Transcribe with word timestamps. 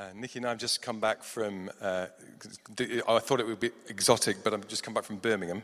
Uh, 0.00 0.06
Nikki 0.14 0.38
and 0.38 0.46
I 0.46 0.48
have 0.48 0.58
just 0.58 0.80
come 0.80 0.98
back 0.98 1.22
from, 1.22 1.70
uh, 1.78 2.06
I 3.06 3.18
thought 3.18 3.38
it 3.38 3.46
would 3.46 3.60
be 3.60 3.70
exotic, 3.86 4.42
but 4.42 4.54
I've 4.54 4.66
just 4.66 4.82
come 4.82 4.94
back 4.94 5.04
from 5.04 5.18
Birmingham, 5.18 5.62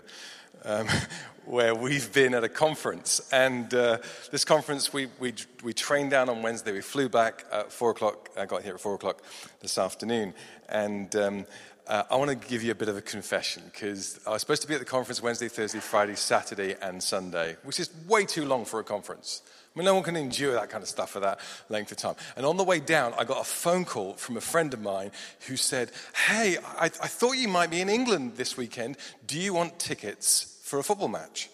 um, 0.66 0.86
where 1.46 1.74
we've 1.74 2.12
been 2.12 2.34
at 2.34 2.44
a 2.44 2.48
conference. 2.50 3.26
And 3.32 3.72
uh, 3.72 3.96
this 4.30 4.44
conference, 4.44 4.92
we, 4.92 5.06
we, 5.18 5.32
we 5.64 5.72
trained 5.72 6.10
down 6.10 6.28
on 6.28 6.42
Wednesday. 6.42 6.72
We 6.72 6.82
flew 6.82 7.08
back 7.08 7.46
at 7.50 7.72
4 7.72 7.92
o'clock. 7.92 8.28
I 8.36 8.44
got 8.44 8.62
here 8.62 8.74
at 8.74 8.80
4 8.80 8.96
o'clock 8.96 9.22
this 9.62 9.78
afternoon. 9.78 10.34
And 10.68 11.16
um, 11.16 11.46
uh, 11.86 12.02
I 12.10 12.16
want 12.16 12.30
to 12.30 12.48
give 12.48 12.62
you 12.62 12.72
a 12.72 12.74
bit 12.74 12.90
of 12.90 12.96
a 12.98 13.02
confession 13.02 13.62
because 13.72 14.20
I 14.26 14.32
was 14.32 14.42
supposed 14.42 14.60
to 14.60 14.68
be 14.68 14.74
at 14.74 14.80
the 14.80 14.84
conference 14.84 15.22
Wednesday, 15.22 15.48
Thursday, 15.48 15.80
Friday, 15.80 16.14
Saturday, 16.14 16.74
and 16.82 17.02
Sunday, 17.02 17.56
which 17.62 17.80
is 17.80 17.88
way 18.06 18.26
too 18.26 18.44
long 18.44 18.66
for 18.66 18.80
a 18.80 18.84
conference. 18.84 19.40
I 19.76 19.78
mean, 19.78 19.84
no 19.84 19.94
one 19.94 20.02
can 20.02 20.16
endure 20.16 20.54
that 20.54 20.70
kind 20.70 20.82
of 20.82 20.88
stuff 20.88 21.10
for 21.10 21.20
that 21.20 21.38
length 21.68 21.92
of 21.92 21.98
time. 21.98 22.14
And 22.34 22.46
on 22.46 22.56
the 22.56 22.64
way 22.64 22.80
down, 22.80 23.12
I 23.18 23.24
got 23.24 23.42
a 23.42 23.44
phone 23.44 23.84
call 23.84 24.14
from 24.14 24.38
a 24.38 24.40
friend 24.40 24.72
of 24.72 24.80
mine 24.80 25.10
who 25.46 25.56
said, 25.58 25.90
Hey, 26.14 26.56
I, 26.78 26.86
I 26.86 26.88
thought 26.88 27.32
you 27.32 27.48
might 27.48 27.70
be 27.70 27.82
in 27.82 27.90
England 27.90 28.36
this 28.36 28.56
weekend. 28.56 28.96
Do 29.26 29.38
you 29.38 29.52
want 29.52 29.78
tickets 29.78 30.58
for 30.64 30.78
a 30.78 30.82
football 30.82 31.08
match? 31.08 31.50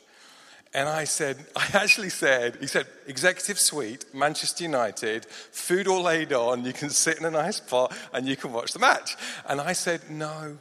And 0.72 0.88
I 0.88 1.02
said, 1.02 1.36
I 1.56 1.68
actually 1.72 2.10
said, 2.10 2.58
he 2.60 2.68
said, 2.68 2.86
executive 3.08 3.58
suite, 3.58 4.04
Manchester 4.14 4.62
United, 4.62 5.26
food 5.26 5.88
all 5.88 6.02
laid 6.02 6.32
on, 6.32 6.64
you 6.64 6.72
can 6.72 6.90
sit 6.90 7.18
in 7.18 7.24
a 7.24 7.30
nice 7.30 7.56
spot 7.56 7.92
and 8.12 8.28
you 8.28 8.36
can 8.36 8.52
watch 8.52 8.72
the 8.72 8.78
match. 8.78 9.16
And 9.48 9.60
I 9.60 9.72
said, 9.72 10.08
no, 10.08 10.58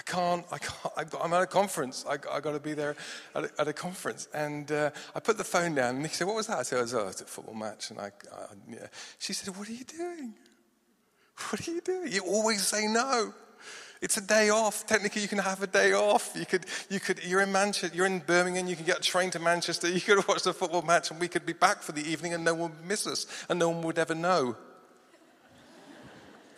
I 0.00 0.02
can't, 0.10 0.46
I 0.50 0.56
can't, 0.56 1.22
I'm 1.22 1.34
at 1.34 1.42
a 1.42 1.46
conference. 1.46 2.06
I, 2.08 2.14
I 2.34 2.40
got 2.40 2.52
to 2.52 2.58
be 2.58 2.72
there 2.72 2.96
at 3.34 3.44
a, 3.44 3.50
at 3.58 3.68
a 3.68 3.72
conference. 3.74 4.28
And 4.32 4.72
uh, 4.72 4.90
I 5.14 5.20
put 5.20 5.36
the 5.36 5.44
phone 5.44 5.74
down 5.74 5.96
and 5.96 6.06
he 6.06 6.12
said, 6.12 6.26
What 6.26 6.36
was 6.36 6.46
that? 6.46 6.58
I 6.58 6.62
said, 6.62 6.78
Oh, 6.94 7.08
it's 7.08 7.20
a 7.20 7.26
football 7.26 7.54
match. 7.54 7.90
And 7.90 8.00
I, 8.00 8.06
I, 8.06 8.46
yeah. 8.66 8.86
she 9.18 9.34
said, 9.34 9.54
What 9.54 9.68
are 9.68 9.72
you 9.72 9.84
doing? 9.84 10.32
What 11.50 11.68
are 11.68 11.70
you 11.70 11.82
doing? 11.82 12.12
You 12.12 12.22
always 12.22 12.66
say 12.66 12.86
no. 12.86 13.34
It's 14.00 14.16
a 14.16 14.22
day 14.22 14.48
off. 14.48 14.86
Technically, 14.86 15.20
you 15.20 15.28
can 15.28 15.36
have 15.36 15.62
a 15.62 15.66
day 15.66 15.92
off. 15.92 16.32
You 16.34 16.46
could, 16.46 16.64
you 16.88 16.98
could, 16.98 17.22
you're 17.22 17.42
in 17.42 17.52
Manchester, 17.52 17.94
you're 17.94 18.06
in 18.06 18.20
Birmingham, 18.20 18.68
you 18.68 18.76
can 18.76 18.86
get 18.86 18.98
a 18.98 19.02
train 19.02 19.30
to 19.32 19.38
Manchester, 19.38 19.88
you 19.90 20.00
could 20.00 20.26
watch 20.26 20.44
the 20.44 20.54
football 20.54 20.80
match, 20.80 21.10
and 21.10 21.20
we 21.20 21.28
could 21.28 21.44
be 21.44 21.52
back 21.52 21.82
for 21.82 21.92
the 21.92 22.02
evening 22.10 22.32
and 22.32 22.42
no 22.42 22.54
one 22.54 22.70
would 22.70 22.86
miss 22.86 23.06
us, 23.06 23.26
and 23.50 23.58
no 23.58 23.68
one 23.68 23.82
would 23.82 23.98
ever 23.98 24.14
know 24.14 24.56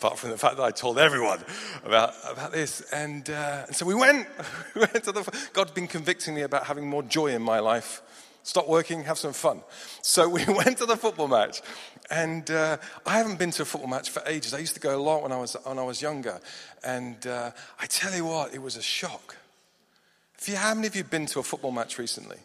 apart 0.03 0.19
from 0.19 0.31
the 0.31 0.37
fact 0.39 0.57
that 0.57 0.65
I 0.65 0.73
told 0.73 0.99
everyone 0.99 1.39
about, 1.85 2.13
about 2.29 2.51
this. 2.51 2.81
And, 2.93 3.31
uh, 3.31 3.67
and 3.69 3.77
so 3.77 3.87
we 3.87 3.95
went. 3.95 4.27
we 4.75 4.81
went 4.81 5.05
to 5.05 5.13
the, 5.13 5.49
God's 5.53 5.71
been 5.71 5.87
convicting 5.87 6.35
me 6.35 6.43
about 6.43 6.65
having 6.67 6.89
more 6.89 7.05
joy 7.05 7.29
in 7.29 7.41
my 7.41 7.61
life. 7.61 8.03
Stop 8.43 8.69
working, 8.69 9.05
have 9.05 9.17
some 9.17 9.33
fun. 9.33 9.63
So 10.03 10.29
we 10.37 10.45
went 10.45 10.79
to 10.79 10.87
the 10.87 10.97
football 10.97 11.29
match. 11.29 11.63
And 12.11 12.51
uh, 12.51 12.79
I 13.07 13.19
haven't 13.19 13.39
been 13.39 13.53
to 13.53 13.63
a 13.63 13.65
football 13.65 13.89
match 13.89 14.11
for 14.11 14.25
ages. 14.27 14.55
I 14.55 14.59
used 14.59 14.75
to 14.75 14.81
go 14.81 14.97
a 14.97 15.01
lot 15.01 15.23
when 15.23 15.31
I 15.31 15.39
was, 15.39 15.57
when 15.63 15.79
I 15.79 15.85
was 15.85 16.03
younger. 16.03 16.41
And 16.83 17.25
uh, 17.25 17.53
I 17.79 17.87
tell 17.87 18.13
you 18.13 18.25
what, 18.25 18.53
it 18.53 18.61
was 18.61 18.77
a 18.77 18.83
shock. 18.83 19.37
If 20.37 20.49
you, 20.49 20.57
how 20.57 20.75
many 20.75 20.89
of 20.89 20.97
you 20.97 21.05
been 21.05 21.27
to 21.27 21.39
a 21.39 21.45
football 21.45 21.71
match 21.71 21.97
recently? 21.97 22.39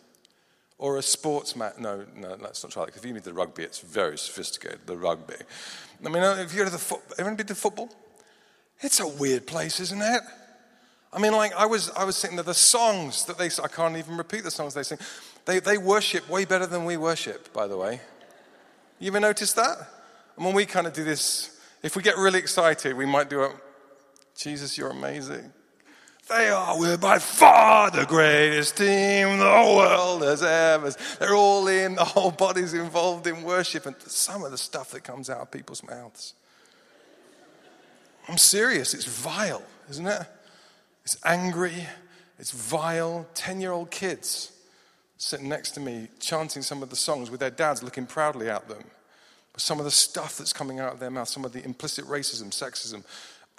Or 0.80 0.98
a 0.98 1.02
sports 1.02 1.56
match? 1.56 1.74
No, 1.80 2.06
no, 2.16 2.38
let's 2.40 2.64
not 2.64 2.72
try 2.72 2.86
that. 2.86 2.96
If 2.96 3.04
you 3.04 3.14
need 3.14 3.24
the 3.24 3.34
rugby, 3.34 3.64
it's 3.64 3.80
very 3.80 4.18
sophisticated, 4.18 4.82
the 4.86 4.96
rugby. 4.96 5.36
I 6.06 6.10
mean, 6.10 6.22
if 6.24 6.54
you 6.54 6.60
go 6.60 6.66
to 6.66 6.72
the 6.72 6.78
football, 6.78 7.14
everyone 7.18 7.36
been 7.36 7.48
to 7.48 7.56
football? 7.56 7.90
It's 8.82 9.00
a 9.00 9.08
weird 9.08 9.48
place, 9.48 9.80
isn't 9.80 10.02
it? 10.02 10.22
I 11.12 11.20
mean, 11.20 11.32
like 11.32 11.54
I 11.56 11.66
was, 11.66 11.90
I 11.92 12.04
was 12.04 12.16
sitting 12.16 12.36
there. 12.36 12.44
The 12.44 12.54
songs 12.54 13.26
that 13.26 13.40
they, 13.40 13.50
I 13.64 13.68
can't 13.68 13.98
even 13.98 14.18
repeat 14.18 14.44
the 14.44 14.52
songs 14.52 14.76
they 14.76 14.84
sing. 14.84 15.00
They, 15.46 15.60
they 15.60 15.78
worship 15.78 16.30
way 16.30 16.46
better 16.46 16.68
than 16.68 16.86
we 16.86 16.98
worship. 16.98 17.52
By 17.54 17.66
the 17.66 17.78
way, 17.78 18.02
you 19.00 19.08
ever 19.08 19.20
noticed 19.20 19.56
that? 19.56 19.78
And 20.36 20.46
when 20.46 20.54
we 20.54 20.66
kind 20.66 20.86
of 20.86 20.94
do 20.94 21.04
this, 21.04 21.60
if 21.82 21.96
we 21.96 22.04
get 22.04 22.18
really 22.18 22.38
excited, 22.38 22.96
we 22.96 23.06
might 23.06 23.30
do 23.30 23.42
a, 23.42 23.52
Jesus, 24.36 24.78
you're 24.78 24.92
amazing. 24.92 25.52
They 26.30 26.50
are, 26.50 26.78
we're 26.78 26.98
by 26.98 27.20
far 27.20 27.90
the 27.90 28.06
greatest 28.06 28.76
team 28.76 29.38
the 29.38 29.46
world 29.46 30.24
has 30.24 30.44
ever. 30.44 30.92
They're 31.20 31.36
all 31.36 31.68
in, 31.70 31.96
the 31.96 32.04
whole 32.04 32.32
body's 32.32 32.74
involved 32.74 33.28
in 33.28 33.44
worship, 33.44 33.86
and 33.86 33.96
some 34.02 34.44
of 34.44 34.52
the 34.52 34.58
stuff 34.58 34.92
that 34.92 35.06
comes 35.06 35.30
out 35.30 35.40
of 35.40 35.52
people's 35.52 35.84
mouths. 35.84 36.34
I'm 38.28 38.38
serious, 38.38 38.94
it's 38.94 39.06
vile, 39.06 39.64
isn't 39.90 40.06
it? 40.06 40.22
It's 41.04 41.18
angry, 41.24 41.88
it's 42.38 42.52
vile. 42.52 43.26
10 43.34 43.62
year 43.62 43.72
old 43.72 43.90
kids 43.90 44.52
sitting 45.18 45.48
next 45.48 45.72
to 45.72 45.80
me 45.80 46.10
chanting 46.20 46.62
some 46.62 46.84
of 46.84 46.90
the 46.90 46.96
songs 46.96 47.32
with 47.32 47.40
their 47.40 47.50
dads 47.50 47.82
looking 47.82 48.06
proudly 48.06 48.50
at 48.50 48.68
them. 48.68 48.84
But 49.54 49.62
some 49.62 49.80
of 49.80 49.86
the 49.86 49.92
stuff 49.92 50.38
that's 50.38 50.52
coming 50.52 50.80
out 50.80 50.92
of 50.92 51.00
their 51.00 51.10
mouth, 51.10 51.30
some 51.30 51.46
of 51.46 51.54
the 51.54 51.64
implicit 51.64 52.06
racism, 52.06 52.50
sexism, 52.50 53.04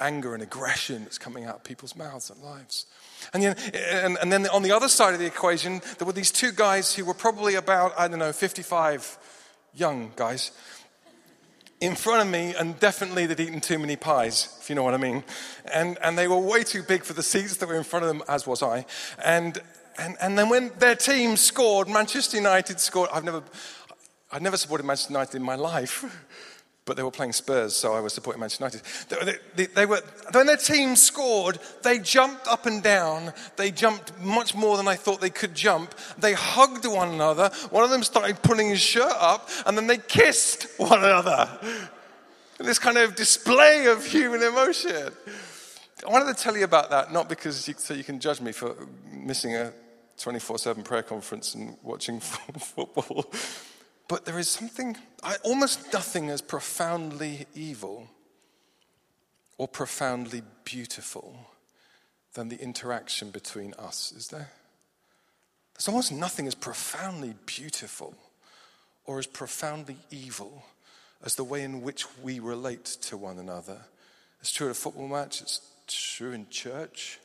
anger 0.01 0.35
and 0.35 0.43
aggression 0.43 1.05
that's 1.05 1.19
coming 1.19 1.45
out 1.45 1.57
of 1.57 1.65
people's 1.65 1.97
mouths 1.97 2.31
and 2.31 2.41
lives. 2.43 2.87
And 3.33 3.43
then, 3.43 3.57
and, 3.75 4.19
and 4.21 4.33
then 4.33 4.47
on 4.49 4.63
the 4.63 4.73
other 4.73 4.89
side 4.89 5.13
of 5.13 5.21
the 5.21 5.27
equation, 5.27 5.81
there 5.99 6.07
were 6.07 6.13
these 6.13 6.31
two 6.31 6.53
guys 6.53 6.95
who 6.95 7.05
were 7.05 7.15
probably 7.15 7.57
about, 7.57 7.93
I 7.99 8.09
don't 8.09 8.19
know, 8.19 8.33
55 8.33 9.19
young 9.75 10.13
guys 10.17 10.53
in 11.81 11.95
front 11.95 12.23
of 12.23 12.29
me, 12.29 12.55
and 12.59 12.79
definitely 12.81 13.27
they'd 13.27 13.39
eaten 13.39 13.61
too 13.61 13.79
many 13.79 13.95
pies, 13.97 14.57
if 14.61 14.69
you 14.69 14.75
know 14.75 14.83
what 14.83 14.95
I 14.95 14.99
mean. 14.99 15.23
And, 15.73 15.97
and 16.03 16.19
they 16.19 16.27
were 16.27 16.39
way 16.39 16.65
too 16.65 16.83
big 16.83 17.05
for 17.05 17.13
the 17.13 17.23
seats 17.23 17.57
that 17.57 17.69
were 17.69 17.77
in 17.77 17.85
front 17.85 18.05
of 18.05 18.09
them, 18.09 18.23
as 18.29 18.47
was 18.47 18.63
I. 18.63 18.85
And, 19.25 19.61
and, 19.97 20.17
and 20.21 20.37
then 20.37 20.49
when 20.49 20.73
their 20.79 20.97
team 20.97 21.37
scored, 21.37 21.89
Manchester 21.89 22.37
United 22.37 22.81
scored, 22.81 23.11
I've 23.13 23.25
never, 23.25 23.43
I've 24.33 24.43
never 24.43 24.57
supported 24.57 24.85
Manchester 24.85 25.13
United 25.13 25.37
in 25.37 25.43
my 25.43 25.55
life. 25.55 26.05
but 26.89 26.97
they 26.97 27.03
were 27.03 27.11
playing 27.11 27.35
Spurs, 27.35 27.77
so 27.77 27.93
I 27.93 28.01
was 28.01 28.15
supporting 28.15 28.41
Manchester 28.41 28.65
United. 28.65 29.39
They, 29.55 29.65
they, 29.67 29.73
they, 29.75 29.87
were, 29.87 30.01
when 30.33 30.47
their 30.47 30.57
team 30.57 30.97
scored, 30.97 31.59
they 31.83 31.99
jumped 31.99 32.49
up 32.49 32.65
and 32.65 32.83
down. 32.83 33.35
They 33.57 33.71
jumped 33.71 34.19
much 34.21 34.55
more 34.55 34.79
than 34.79 34.89
I 34.89 34.97
thought 34.97 35.21
they 35.21 35.29
could 35.29 35.55
jump. 35.55 35.95
They 36.19 36.33
hugged 36.33 36.87
one 36.87 37.11
another. 37.11 37.51
One 37.71 37.85
of 37.85 37.91
them 37.91 38.03
started 38.03 38.43
pulling 38.43 38.71
his 38.71 38.81
shirt 38.81 39.13
up, 39.21 39.51
and 39.67 39.77
then 39.77 39.87
they 39.87 39.99
kissed 39.99 40.67
one 40.79 40.99
another. 40.99 41.47
This 42.59 42.79
kind 42.79 42.97
of 42.97 43.15
display 43.15 43.87
of 43.87 44.05
human 44.05 44.43
emotion. 44.43 45.13
I 46.07 46.11
wanted 46.11 46.35
to 46.35 46.43
tell 46.43 46.57
you 46.57 46.65
about 46.65 46.89
that, 46.89 47.13
not 47.13 47.29
because 47.29 47.69
you, 47.69 47.75
so 47.77 47.93
you 47.93 48.03
can 48.03 48.19
judge 48.19 48.41
me 48.41 48.53
for 48.53 48.75
missing 49.13 49.55
a 49.55 49.75
24 50.17 50.59
7 50.59 50.83
prayer 50.83 51.03
conference 51.03 51.55
and 51.55 51.77
watching 51.83 52.19
football. 52.21 53.31
But 54.09 54.25
there 54.25 54.39
is 54.39 54.49
something, 54.49 54.97
almost 55.45 55.93
nothing 55.93 56.31
as 56.31 56.41
profoundly 56.41 57.47
evil 57.55 58.09
or 59.59 59.69
profoundly 59.69 60.43
beautiful 60.65 61.39
than 62.33 62.49
the 62.49 62.59
interaction 62.61 63.31
between 63.31 63.75
us, 63.75 64.13
is 64.13 64.29
there? 64.29 64.51
There's 65.75 65.89
almost 65.89 66.11
nothing 66.11 66.47
as 66.47 66.55
profoundly 66.55 67.35
beautiful 67.45 68.15
or 69.05 69.19
as 69.19 69.27
profoundly 69.27 69.97
evil 70.11 70.65
as 71.23 71.35
the 71.35 71.45
way 71.45 71.63
in 71.63 71.83
which 71.83 72.07
we 72.23 72.39
relate 72.39 72.85
to 72.85 73.17
one 73.17 73.39
another. 73.39 73.79
It's 74.41 74.53
true 74.53 74.69
at 74.69 74.73
a 74.73 74.75
football 74.75 75.09
match, 75.09 75.41
it's 75.43 75.61
true 75.87 76.33
in 76.33 76.49
church, 76.49 77.19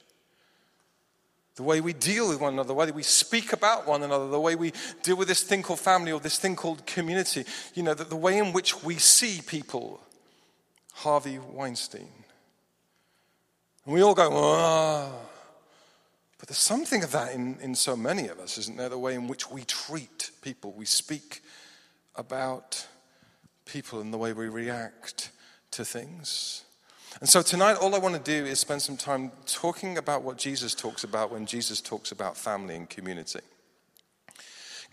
the 1.56 1.64
way 1.64 1.82
we 1.82 1.94
deal 1.94 2.30
with 2.30 2.40
one 2.40 2.54
another, 2.54 2.68
the 2.68 2.74
way 2.74 2.90
we 2.92 3.04
speak 3.04 3.54
about 3.54 3.88
one 3.88 4.02
another, 4.04 4.28
the 4.28 4.40
way 4.40 4.56
we 4.56 4.74
deal 5.04 5.16
with 5.16 5.28
this 5.28 5.44
thing 5.44 5.62
called 5.62 5.80
family 5.80 6.12
or 6.12 6.20
this 6.20 6.40
thing 6.40 6.56
called 6.56 6.86
community, 6.86 7.46
you 7.76 7.84
know, 7.84 7.94
the, 7.94 8.04
the 8.04 8.16
way 8.16 8.38
in 8.38 8.54
which 8.54 8.84
we 8.84 8.96
see 8.96 9.42
people. 9.46 10.00
Harvey 10.94 11.40
Weinstein. 11.40 12.08
And 13.86 13.94
we 13.94 14.02
all 14.02 14.14
go, 14.14 14.30
ah. 14.32 15.12
But 16.38 16.50
there's 16.50 16.58
something 16.58 17.04
of 17.04 17.12
that 17.12 17.34
in, 17.34 17.58
in 17.62 17.76
so 17.76 17.96
many 17.96 18.28
of 18.28 18.40
us, 18.40 18.58
isn't 18.58 18.78
there? 18.78 18.90
The 18.90 18.98
way 18.98 19.16
in 19.16 19.28
which 19.28 19.50
we 19.50 19.64
treat 19.64 20.32
people, 20.42 20.74
we 20.74 20.86
speak 20.86 21.42
about 22.16 22.86
people 23.66 24.02
and 24.02 24.14
the 24.14 24.18
way 24.18 24.34
we 24.34 24.48
react 24.50 25.32
to 25.72 25.84
things. 25.84 26.64
And 27.20 27.30
so 27.30 27.42
tonight, 27.42 27.76
all 27.76 27.94
I 27.96 28.00
want 28.00 28.16
to 28.16 28.22
do 28.22 28.46
is 28.46 28.60
spend 28.60 28.82
some 28.82 28.98
time 28.98 29.32
talking 29.46 29.98
about 29.98 30.24
what 30.24 30.38
Jesus 30.38 30.74
talks 30.74 31.04
about 31.04 31.32
when 31.32 31.46
Jesus 31.46 31.82
talks 31.82 32.12
about 32.12 32.38
family 32.38 32.76
and 32.76 32.90
community. 32.90 33.40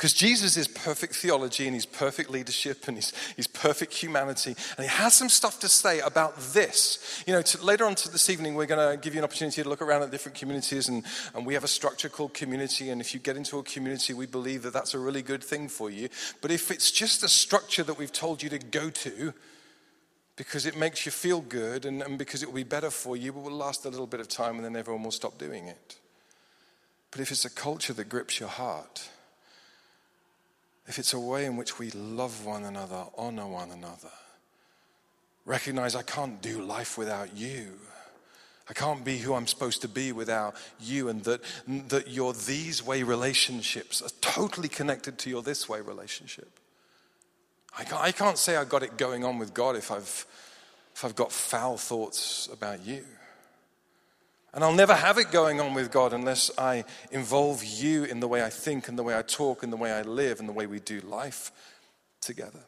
Because 0.01 0.15
Jesus 0.15 0.57
is 0.57 0.67
perfect 0.67 1.15
theology 1.15 1.67
and 1.67 1.75
he's 1.75 1.85
perfect 1.85 2.31
leadership 2.31 2.89
and 2.89 2.97
he's, 2.97 3.13
he's 3.37 3.47
perfect 3.47 3.93
humanity. 3.93 4.57
And 4.79 4.87
he 4.87 4.87
has 4.87 5.13
some 5.13 5.29
stuff 5.29 5.61
to 5.61 5.69
say 5.69 6.01
about 6.01 6.39
this. 6.55 7.23
You 7.27 7.35
know, 7.35 7.43
to, 7.43 7.63
later 7.63 7.85
on 7.85 7.97
to 7.97 8.11
this 8.11 8.31
evening, 8.31 8.55
we're 8.55 8.65
going 8.65 8.93
to 8.93 8.97
give 8.97 9.15
you 9.15 9.21
an 9.21 9.25
opportunity 9.25 9.63
to 9.63 9.69
look 9.69 9.83
around 9.83 10.03
at 10.03 10.11
different 10.11 10.39
communities. 10.39 10.89
And, 10.89 11.05
and 11.35 11.45
we 11.45 11.53
have 11.53 11.65
a 11.65 11.69
structure 11.69 12.09
called 12.09 12.33
community. 12.33 12.89
And 12.89 13.03
if 13.03 13.13
you 13.13 13.21
get 13.21 13.37
into 13.37 13.59
a 13.59 13.63
community, 13.63 14.15
we 14.15 14.25
believe 14.25 14.63
that 14.63 14.73
that's 14.73 14.95
a 14.95 14.99
really 14.99 15.21
good 15.21 15.45
thing 15.45 15.69
for 15.69 15.91
you. 15.91 16.09
But 16.41 16.51
if 16.51 16.71
it's 16.71 16.91
just 16.91 17.23
a 17.23 17.29
structure 17.29 17.83
that 17.83 17.99
we've 17.99 18.11
told 18.11 18.43
you 18.43 18.49
to 18.49 18.59
go 18.59 18.89
to, 18.89 19.35
because 20.41 20.65
it 20.65 20.75
makes 20.75 21.05
you 21.05 21.13
feel 21.13 21.43
good 21.43 21.85
and, 21.85 22.01
and 22.01 22.17
because 22.17 22.43
it 22.43 22.47
will 22.47 22.55
be 22.55 22.63
better 22.63 22.89
for 22.89 23.15
you, 23.15 23.31
but 23.31 23.43
will 23.43 23.53
last 23.53 23.85
a 23.85 23.91
little 23.91 24.07
bit 24.07 24.21
of 24.21 24.29
time 24.29 24.57
and 24.57 24.65
then 24.65 24.75
everyone 24.75 25.03
will 25.03 25.11
stop 25.11 25.37
doing 25.37 25.67
it. 25.67 25.99
But 27.11 27.21
if 27.21 27.31
it's 27.31 27.45
a 27.45 27.51
culture 27.51 27.93
that 27.93 28.09
grips 28.09 28.41
your 28.41 28.49
heart, 28.49 29.11
if 30.87 30.99
it's 30.99 31.13
a 31.13 31.21
way 31.21 31.45
in 31.45 31.59
which 31.59 31.79
we 31.79 31.91
love 31.91 32.47
one 32.47 32.65
another, 32.65 33.05
honor 33.19 33.47
one 33.47 33.71
another, 33.71 34.09
Recognize 35.47 35.95
I 35.95 36.03
can't 36.03 36.41
do 36.41 36.63
life 36.63 36.97
without 36.99 37.37
you. 37.37 37.73
I 38.69 38.73
can't 38.73 39.05
be 39.05 39.19
who 39.19 39.35
I'm 39.35 39.49
supposed 39.49 39.83
to 39.83 39.89
be 39.89 40.13
without 40.13 40.55
you, 40.79 41.09
and 41.09 41.25
that, 41.25 41.41
that 41.89 42.09
your 42.09 42.33
these 42.33 42.87
way 42.87 43.03
relationships 43.03 44.01
are 44.01 44.11
totally 44.21 44.69
connected 44.69 45.19
to 45.19 45.31
your 45.31 45.43
this 45.43 45.69
way 45.69 45.81
relationship. 45.81 46.49
I 47.79 47.85
can't, 47.85 48.03
I 48.03 48.13
can't 48.13 48.39
say 48.39 48.57
I've 48.57 48.69
got 48.69 48.83
it 48.83 48.97
going 48.97 49.25
on 49.25 49.39
with 49.39 49.55
God 49.55 49.77
if 49.77 49.91
I've, 49.91 50.27
if 50.95 51.05
I've 51.05 51.17
got 51.17 51.33
foul 51.33 51.77
thoughts 51.77 52.49
about 52.53 52.85
you. 52.85 53.05
And 54.53 54.65
I'll 54.65 54.75
never 54.75 54.95
have 54.95 55.19
it 55.19 55.31
going 55.31 55.61
on 55.61 55.75
with 55.75 55.93
God 55.93 56.13
unless 56.13 56.51
I 56.59 56.85
involve 57.13 57.63
you 57.65 58.05
in 58.05 58.19
the 58.19 58.27
way 58.27 58.43
I 58.43 58.51
think, 58.51 58.89
and 58.89 58.99
the 58.99 59.05
way 59.05 59.17
I 59.17 59.23
talk, 59.23 59.63
and 59.63 59.73
the 59.73 59.77
way 59.77 59.93
I 59.93 60.03
live, 60.03 60.41
and 60.41 60.49
the 60.49 60.53
way 60.53 60.67
we 60.67 60.81
do 60.81 61.01
life 61.03 61.53
together. 62.21 62.59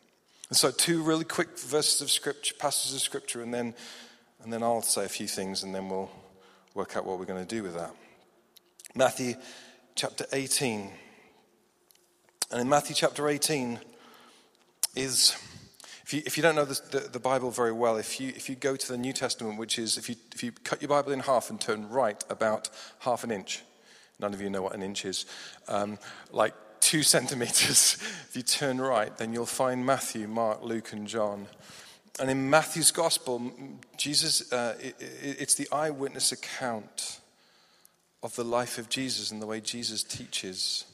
And 0.48 0.56
so, 0.56 0.70
two 0.70 1.02
really 1.02 1.24
quick 1.24 1.58
verses 1.58 2.00
of 2.00 2.10
scripture, 2.10 2.54
passages 2.56 2.94
of 2.94 3.00
scripture, 3.00 3.42
and 3.42 3.52
then 3.52 3.74
and 4.42 4.52
then 4.52 4.62
I'll 4.62 4.82
say 4.82 5.04
a 5.04 5.08
few 5.08 5.28
things 5.28 5.62
and 5.62 5.74
then 5.74 5.88
we'll 5.88 6.10
work 6.74 6.96
out 6.96 7.04
what 7.04 7.18
we're 7.18 7.26
going 7.26 7.44
to 7.44 7.54
do 7.54 7.62
with 7.62 7.74
that. 7.74 7.94
Matthew 8.94 9.34
chapter 9.94 10.26
18. 10.32 10.90
And 12.50 12.60
in 12.60 12.68
Matthew 12.68 12.96
chapter 12.96 13.28
18 13.28 13.78
is, 14.94 15.36
if 16.04 16.12
you, 16.12 16.22
if 16.26 16.36
you 16.36 16.42
don't 16.42 16.54
know 16.54 16.64
the, 16.64 16.80
the, 16.90 17.08
the, 17.08 17.18
Bible 17.18 17.50
very 17.50 17.72
well, 17.72 17.96
if 17.96 18.20
you, 18.20 18.28
if 18.28 18.48
you 18.48 18.56
go 18.56 18.76
to 18.76 18.88
the 18.88 18.98
New 18.98 19.12
Testament, 19.12 19.58
which 19.58 19.78
is, 19.78 19.96
if 19.96 20.08
you, 20.08 20.16
if 20.34 20.42
you 20.42 20.52
cut 20.52 20.82
your 20.82 20.88
Bible 20.88 21.12
in 21.12 21.20
half 21.20 21.50
and 21.50 21.60
turn 21.60 21.88
right 21.88 22.22
about 22.28 22.68
half 23.00 23.24
an 23.24 23.30
inch, 23.30 23.62
none 24.18 24.34
of 24.34 24.40
you 24.40 24.50
know 24.50 24.62
what 24.62 24.74
an 24.74 24.82
inch 24.82 25.04
is, 25.04 25.26
um, 25.68 25.98
like 26.30 26.54
two 26.80 27.02
centimeters, 27.02 27.96
if 28.28 28.32
you 28.34 28.42
turn 28.42 28.80
right, 28.80 29.16
then 29.16 29.32
you'll 29.32 29.46
find 29.46 29.84
Matthew, 29.84 30.28
Mark, 30.28 30.62
Luke, 30.62 30.92
and 30.92 31.06
John. 31.06 31.46
And 32.20 32.30
in 32.30 32.50
Matthew's 32.50 32.90
gospel, 32.90 33.50
Jesus, 33.96 34.52
uh, 34.52 34.76
it, 34.78 34.96
it's 35.00 35.54
the 35.54 35.68
eyewitness 35.72 36.30
account 36.30 37.20
of 38.22 38.36
the 38.36 38.44
life 38.44 38.78
of 38.78 38.88
Jesus 38.88 39.30
and 39.30 39.40
the 39.40 39.46
way 39.46 39.60
Jesus 39.60 40.02
teaches. 40.02 40.84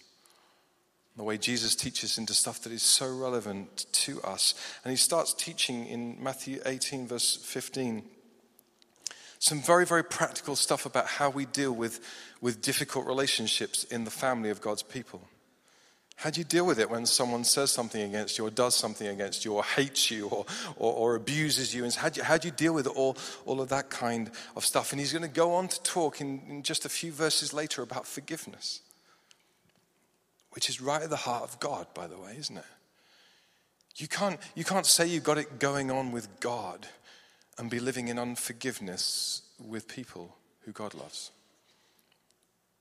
The 1.19 1.25
way 1.25 1.37
Jesus 1.37 1.75
teaches 1.75 2.17
into 2.17 2.32
stuff 2.32 2.62
that 2.62 2.73
is 2.73 2.82
so 2.82 3.12
relevant 3.12 3.87
to 3.93 4.23
us. 4.23 4.55
And 4.85 4.93
he 4.93 4.97
starts 4.97 5.35
teaching 5.35 5.85
in 5.87 6.17
Matthew 6.23 6.61
18, 6.65 7.09
verse 7.09 7.35
15, 7.35 8.05
some 9.41 9.61
very, 9.61 9.85
very 9.85 10.05
practical 10.05 10.55
stuff 10.55 10.87
about 10.87 11.06
how 11.06 11.29
we 11.29 11.44
deal 11.44 11.73
with, 11.73 11.99
with 12.41 12.62
difficult 12.62 13.05
relationships 13.05 13.82
in 13.82 14.05
the 14.05 14.12
family 14.12 14.50
of 14.50 14.61
God's 14.61 14.85
people. 14.85 15.20
How 16.15 16.31
do 16.31 16.41
you 16.41 16.44
deal 16.44 16.65
with 16.65 16.79
it 16.79 16.88
when 16.88 17.05
someone 17.05 17.43
says 17.43 17.73
something 17.73 18.00
against 18.00 18.38
you, 18.38 18.47
or 18.47 18.50
does 18.50 18.76
something 18.76 19.09
against 19.09 19.44
you, 19.44 19.55
or 19.55 19.64
hates 19.64 20.12
you, 20.12 20.29
or, 20.29 20.47
or, 20.76 20.93
or 20.93 21.14
abuses 21.17 21.75
you? 21.75 21.82
And 21.82 21.93
how 21.93 22.11
do 22.11 22.19
you, 22.19 22.25
how 22.25 22.38
do 22.38 22.47
you 22.47 22.55
deal 22.55 22.75
with 22.75 22.87
all, 22.87 23.17
all 23.44 23.61
of 23.61 23.71
that 23.71 23.91
kind 23.91 24.31
of 24.55 24.64
stuff? 24.64 24.93
And 24.93 25.00
he's 25.00 25.12
going 25.12 25.23
to 25.23 25.29
go 25.29 25.55
on 25.55 25.67
to 25.67 25.82
talk 25.82 26.21
in, 26.21 26.43
in 26.49 26.62
just 26.62 26.85
a 26.85 26.88
few 26.88 27.11
verses 27.11 27.53
later 27.53 27.82
about 27.82 28.06
forgiveness, 28.06 28.82
which 30.53 30.69
is 30.69 30.81
right 30.81 31.03
at 31.03 31.11
the 31.11 31.17
heart 31.17 31.45
of 31.45 31.61
God, 31.61 31.87
by 31.95 32.06
the 32.06 32.19
way, 32.19 32.35
isn't 32.39 32.56
it? 32.56 32.65
You 33.97 34.09
can't, 34.09 34.39
you 34.55 34.65
can't 34.65 34.87
say 34.87 35.06
you've 35.06 35.25
got 35.25 35.39
it 35.39 35.59
going 35.59 35.91
on 35.91 36.12
with 36.12 36.41
God 36.41 36.87
and 37.59 37.69
be 37.69 37.81
living 37.81 38.09
in 38.09 38.19
unforgiveness 38.19 39.43
with 39.59 39.89
people 39.89 40.37
who 40.61 40.73
God 40.73 40.95
loves. 40.95 41.33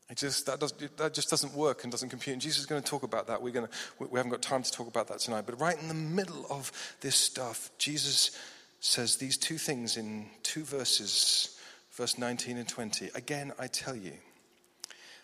It 0.09 0.17
just, 0.17 0.45
that, 0.45 0.59
does, 0.59 0.73
that 0.97 1.13
just 1.13 1.29
doesn't 1.29 1.53
work 1.53 1.83
and 1.83 1.91
doesn't 1.91 2.09
compute. 2.09 2.33
And 2.33 2.41
Jesus 2.41 2.59
is 2.59 2.65
going 2.65 2.81
to 2.81 2.87
talk 2.87 3.03
about 3.03 3.27
that. 3.27 3.41
We're 3.41 3.51
going 3.51 3.67
to, 3.67 3.73
we 3.99 4.17
haven't 4.17 4.31
got 4.31 4.41
time 4.41 4.63
to 4.63 4.71
talk 4.71 4.87
about 4.87 5.07
that 5.07 5.19
tonight. 5.19 5.43
But 5.45 5.59
right 5.59 5.79
in 5.81 5.87
the 5.87 5.93
middle 5.93 6.45
of 6.49 6.71
this 7.01 7.15
stuff, 7.15 7.71
Jesus 7.77 8.31
says 8.79 9.17
these 9.17 9.37
two 9.37 9.57
things 9.57 9.97
in 9.97 10.27
two 10.43 10.63
verses, 10.63 11.59
verse 11.91 12.17
19 12.17 12.57
and 12.57 12.69
20. 12.69 13.09
Again, 13.15 13.51
I 13.59 13.67
tell 13.67 13.95
you 13.95 14.13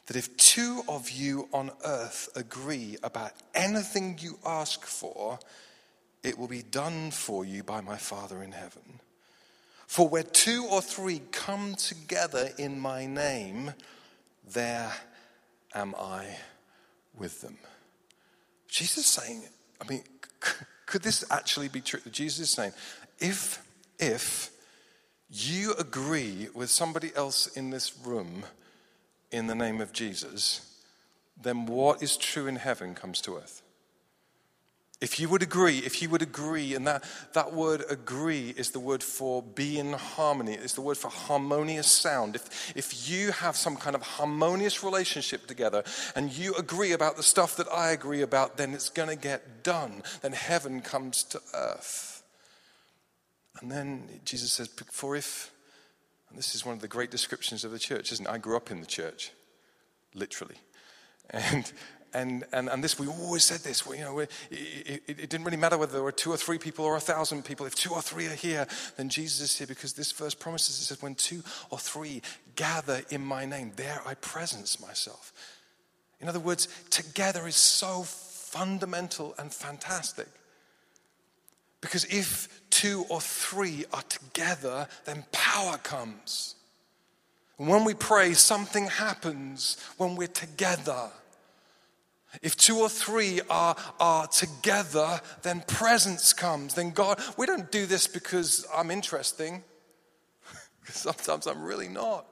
that 0.08 0.18
if 0.18 0.36
two 0.38 0.82
of 0.88 1.10
you 1.10 1.48
on 1.54 1.72
earth 1.86 2.30
agree 2.36 2.98
about 3.04 3.32
anything 3.56 4.18
you 4.20 4.38
ask 4.46 4.86
for, 4.86 5.40
it 6.24 6.38
will 6.38 6.48
be 6.48 6.62
done 6.64 7.12
for 7.12 7.46
you 7.46 7.64
by 7.64 7.82
my 7.82 7.98
Father 7.98 8.44
in 8.44 8.52
heaven. 8.52 9.00
For 9.88 10.08
where 10.08 10.24
two 10.24 10.66
or 10.70 10.82
three 10.82 11.22
come 11.32 11.76
together 11.76 12.50
in 12.58 12.80
my 12.80 13.06
name, 13.06 13.74
there 14.52 14.92
am 15.74 15.94
I 15.98 16.38
with 17.18 17.42
them. 17.42 17.58
Jesus 18.68 18.98
is 18.98 19.06
saying, 19.06 19.44
I 19.80 19.88
mean, 19.88 20.04
could 20.86 21.04
this 21.04 21.24
actually 21.30 21.70
be 21.70 21.82
true? 21.82 22.00
Jesus 22.12 22.40
is 22.40 22.50
saying, 22.52 22.74
if, 23.20 23.64
if 24.00 24.50
you 25.30 25.74
agree 25.74 26.48
with 26.54 26.70
somebody 26.70 27.12
else 27.16 27.48
in 27.48 27.70
this 27.70 27.98
room 28.04 28.44
in 29.34 29.48
the 29.48 29.56
name 29.56 29.82
of 29.82 29.92
Jesus, 29.92 30.80
then 31.42 31.66
what 31.66 32.02
is 32.02 32.16
true 32.16 32.48
in 32.48 32.56
heaven 32.58 32.94
comes 32.94 33.20
to 33.22 33.36
earth. 33.36 33.62
If 35.02 35.20
you 35.20 35.28
would 35.28 35.44
agree, 35.44 35.80
if 35.80 36.02
you 36.02 36.10
would 36.12 36.22
agree, 36.22 36.76
and 36.76 36.88
that, 36.88 37.04
that 37.34 37.52
word 37.52 37.84
agree 37.90 38.54
is 38.56 38.72
the 38.72 38.80
word 38.80 39.04
for 39.04 39.44
be 39.44 39.78
in 39.78 39.92
harmony, 39.92 40.54
it's 40.54 40.76
the 40.76 40.82
word 40.82 40.98
for 40.98 41.10
harmonious 41.10 41.88
sound. 41.88 42.36
If, 42.36 42.72
if 42.78 43.10
you 43.10 43.34
have 43.34 43.58
some 43.58 43.76
kind 43.76 43.98
of 43.98 44.02
harmonious 44.02 44.82
relationship 44.82 45.46
together 45.46 45.84
and 46.16 46.32
you 46.32 46.54
agree 46.56 46.94
about 46.94 47.18
the 47.18 47.24
stuff 47.24 47.58
that 47.58 47.68
I 47.70 47.92
agree 47.92 48.22
about, 48.22 48.56
then 48.56 48.74
it's 48.74 48.90
going 48.90 49.10
to 49.10 49.18
get 49.18 49.62
done. 49.62 50.04
Then 50.22 50.32
heaven 50.32 50.80
comes 50.80 51.24
to 51.26 51.42
earth. 51.54 52.24
And 53.60 53.70
then 53.70 54.08
Jesus 54.24 54.54
says, 54.54 54.70
For 54.90 55.18
if, 55.18 55.53
and 56.34 56.40
this 56.40 56.56
is 56.56 56.66
one 56.66 56.74
of 56.74 56.82
the 56.82 56.88
great 56.88 57.12
descriptions 57.12 57.64
of 57.64 57.70
the 57.70 57.78
church, 57.78 58.12
isn't 58.12 58.26
it? 58.26 58.30
I 58.30 58.40
grew 58.40 58.58
up 58.58 58.72
in 58.72 58.80
the 58.80 58.88
church, 58.88 59.32
literally. 60.16 60.56
And, 61.30 61.72
and, 62.12 62.44
and, 62.52 62.70
and 62.70 62.84
this, 62.84 62.98
we 62.98 63.06
always 63.06 63.44
said 63.44 63.60
this, 63.60 63.86
you 63.86 64.00
know, 64.00 64.18
it, 64.18 64.32
it, 64.50 65.04
it, 65.08 65.30
didn't 65.30 65.44
really 65.44 65.58
matter 65.58 65.78
whether 65.78 65.94
there 65.94 66.02
were 66.02 66.12
two 66.12 66.32
or 66.32 66.38
three 66.38 66.58
people 66.58 66.86
or 66.86 66.96
a 66.96 67.00
thousand 67.00 67.46
people. 67.46 67.68
If 67.68 67.76
two 67.76 67.94
or 67.94 68.02
three 68.02 68.26
are 68.26 68.36
here, 68.36 68.66
then 68.98 69.10
Jesus 69.10 69.42
is 69.42 69.58
here 69.58 69.68
because 69.68 69.94
this 69.94 70.12
verse 70.12 70.34
promises, 70.34 70.80
it 70.80 70.86
says, 70.86 71.04
when 71.04 71.14
two 71.14 71.44
or 71.70 71.78
three 71.78 72.24
gather 72.56 73.04
in 73.12 73.24
my 73.24 73.46
name, 73.46 73.72
there 73.76 74.02
I 74.04 74.16
presence 74.16 74.82
myself. 74.82 75.34
In 76.20 76.28
other 76.28 76.40
words, 76.40 76.68
together 76.90 77.46
is 77.48 77.56
so 77.56 78.02
fundamental 78.02 79.36
and 79.38 79.54
fantastic. 79.54 80.28
Because 81.80 82.06
if 82.06 82.63
two 82.74 83.06
or 83.08 83.22
three 83.22 83.86
are 83.94 84.02
together, 84.02 84.88
then 85.06 85.24
power 85.32 85.78
comes. 85.78 86.56
And 87.60 87.68
when 87.68 87.86
we 87.86 87.94
pray, 87.94 88.34
something 88.34 88.88
happens 88.88 89.78
when 89.98 90.16
we're 90.16 90.28
together. 90.28 91.12
If 92.42 92.58
two 92.58 92.78
or 92.78 92.90
three 92.90 93.42
are, 93.48 93.76
are 94.00 94.26
together, 94.26 95.22
then 95.44 95.62
presence 95.68 96.34
comes. 96.34 96.74
Then 96.74 96.90
God, 96.90 97.22
we 97.38 97.46
don't 97.46 97.72
do 97.72 97.86
this 97.86 98.08
because 98.08 98.66
I'm 98.76 98.90
interesting. 98.90 99.64
Sometimes 100.86 101.46
I'm 101.46 101.62
really 101.64 101.90
not. 101.90 102.26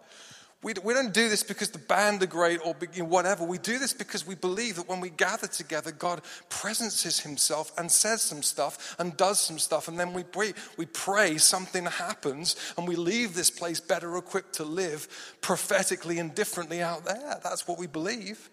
We, 0.63 0.73
we 0.83 0.93
don't 0.93 1.11
do 1.11 1.27
this 1.27 1.41
because 1.41 1.71
the 1.71 1.79
band 1.79 2.21
are 2.21 2.27
great 2.27 2.59
or 2.63 2.75
whatever. 3.03 3.43
We 3.43 3.57
do 3.57 3.79
this 3.79 3.93
because 3.93 4.27
we 4.27 4.35
believe 4.35 4.75
that 4.75 4.87
when 4.87 5.01
we 5.01 5.09
gather 5.09 5.47
together, 5.47 5.91
God 5.91 6.21
presences 6.49 7.19
himself 7.19 7.71
and 7.79 7.91
says 7.91 8.21
some 8.21 8.43
stuff 8.43 8.95
and 8.99 9.17
does 9.17 9.39
some 9.39 9.57
stuff. 9.57 9.87
And 9.87 9.99
then 9.99 10.13
we 10.13 10.21
pray, 10.21 10.53
we 10.77 10.85
pray 10.85 11.39
something 11.39 11.85
happens 11.85 12.55
and 12.77 12.87
we 12.87 12.95
leave 12.95 13.33
this 13.33 13.49
place 13.49 13.79
better 13.79 14.15
equipped 14.17 14.53
to 14.55 14.63
live 14.63 15.07
prophetically 15.41 16.19
and 16.19 16.35
differently 16.35 16.79
out 16.83 17.05
there. 17.05 17.39
That's 17.43 17.67
what 17.67 17.79
we 17.79 17.87
believe. 17.87 18.47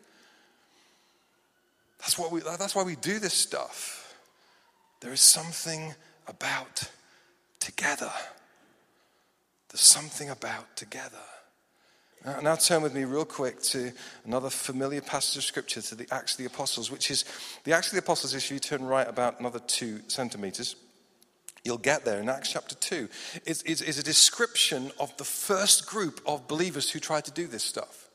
That's, 1.98 2.18
what 2.18 2.32
we, 2.32 2.40
that's 2.40 2.74
why 2.74 2.84
we 2.84 2.96
do 2.96 3.18
this 3.18 3.34
stuff. 3.34 4.16
There 5.00 5.12
is 5.12 5.20
something 5.20 5.94
about 6.26 6.88
together. 7.60 8.12
There's 9.68 9.82
something 9.82 10.30
about 10.30 10.74
together. 10.74 11.18
Now, 12.24 12.40
now, 12.40 12.56
turn 12.56 12.82
with 12.82 12.94
me 12.94 13.04
real 13.04 13.24
quick 13.24 13.62
to 13.62 13.92
another 14.24 14.50
familiar 14.50 15.00
passage 15.00 15.36
of 15.36 15.44
scripture, 15.44 15.80
to 15.80 15.94
the 15.94 16.08
Acts 16.10 16.32
of 16.32 16.38
the 16.38 16.46
Apostles, 16.46 16.90
which 16.90 17.10
is 17.10 17.24
the 17.64 17.72
Acts 17.72 17.88
of 17.88 17.92
the 17.92 18.00
Apostles. 18.00 18.34
If 18.34 18.50
you 18.50 18.58
turn 18.58 18.84
right 18.84 19.08
about 19.08 19.38
another 19.38 19.60
two 19.60 20.00
centimeters, 20.08 20.74
you'll 21.64 21.78
get 21.78 22.04
there 22.04 22.20
in 22.20 22.28
Acts 22.28 22.52
chapter 22.52 22.74
2. 22.74 23.08
It's, 23.46 23.62
it's, 23.62 23.80
it's 23.80 23.98
a 23.98 24.02
description 24.02 24.90
of 24.98 25.16
the 25.16 25.24
first 25.24 25.86
group 25.86 26.20
of 26.26 26.48
believers 26.48 26.90
who 26.90 26.98
tried 26.98 27.24
to 27.26 27.30
do 27.30 27.46
this 27.46 27.62
stuff. 27.62 28.08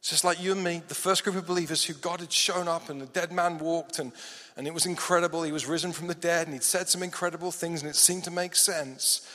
It's 0.00 0.10
just 0.10 0.24
like 0.24 0.42
you 0.42 0.52
and 0.52 0.62
me, 0.62 0.82
the 0.86 0.94
first 0.94 1.24
group 1.24 1.36
of 1.36 1.46
believers 1.46 1.82
who 1.82 1.94
God 1.94 2.20
had 2.20 2.30
shown 2.30 2.68
up 2.68 2.90
and 2.90 3.00
the 3.00 3.06
dead 3.06 3.32
man 3.32 3.56
walked 3.56 3.98
and, 3.98 4.12
and 4.54 4.66
it 4.66 4.74
was 4.74 4.84
incredible. 4.84 5.42
He 5.42 5.52
was 5.52 5.66
risen 5.66 5.92
from 5.92 6.08
the 6.08 6.14
dead 6.14 6.46
and 6.46 6.52
he'd 6.52 6.62
said 6.62 6.90
some 6.90 7.02
incredible 7.02 7.50
things 7.50 7.80
and 7.80 7.88
it 7.88 7.96
seemed 7.96 8.24
to 8.24 8.30
make 8.30 8.54
sense. 8.54 9.26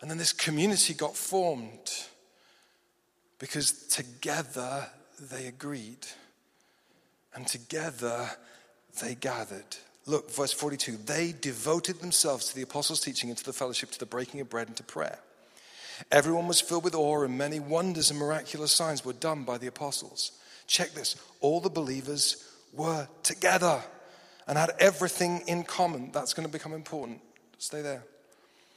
And 0.00 0.10
then 0.10 0.18
this 0.18 0.32
community 0.32 0.94
got 0.94 1.16
formed 1.16 2.08
because 3.40 3.72
together 3.88 4.86
they 5.18 5.46
agreed 5.46 6.06
and 7.34 7.46
together 7.46 8.30
they 9.02 9.16
gathered. 9.16 9.76
Look, 10.06 10.30
verse 10.30 10.52
42 10.52 10.98
they 10.98 11.34
devoted 11.40 12.00
themselves 12.00 12.48
to 12.48 12.54
the 12.54 12.62
apostles' 12.62 13.00
teaching 13.00 13.30
and 13.30 13.38
to 13.38 13.44
the 13.44 13.52
fellowship, 13.52 13.90
to 13.90 13.98
the 13.98 14.06
breaking 14.06 14.40
of 14.40 14.48
bread 14.48 14.68
and 14.68 14.76
to 14.76 14.84
prayer. 14.84 15.18
Everyone 16.12 16.46
was 16.46 16.60
filled 16.60 16.84
with 16.84 16.94
awe, 16.94 17.24
and 17.24 17.36
many 17.36 17.60
wonders 17.60 18.10
and 18.10 18.18
miraculous 18.18 18.72
signs 18.72 19.04
were 19.04 19.12
done 19.12 19.44
by 19.44 19.58
the 19.58 19.66
apostles. 19.66 20.32
Check 20.66 20.92
this 20.92 21.16
all 21.40 21.60
the 21.60 21.68
believers 21.68 22.46
were 22.72 23.08
together 23.22 23.82
and 24.46 24.56
had 24.56 24.70
everything 24.78 25.42
in 25.46 25.64
common. 25.64 26.10
That's 26.12 26.32
going 26.32 26.46
to 26.46 26.52
become 26.52 26.72
important. 26.72 27.20
Stay 27.58 27.82
there. 27.82 28.04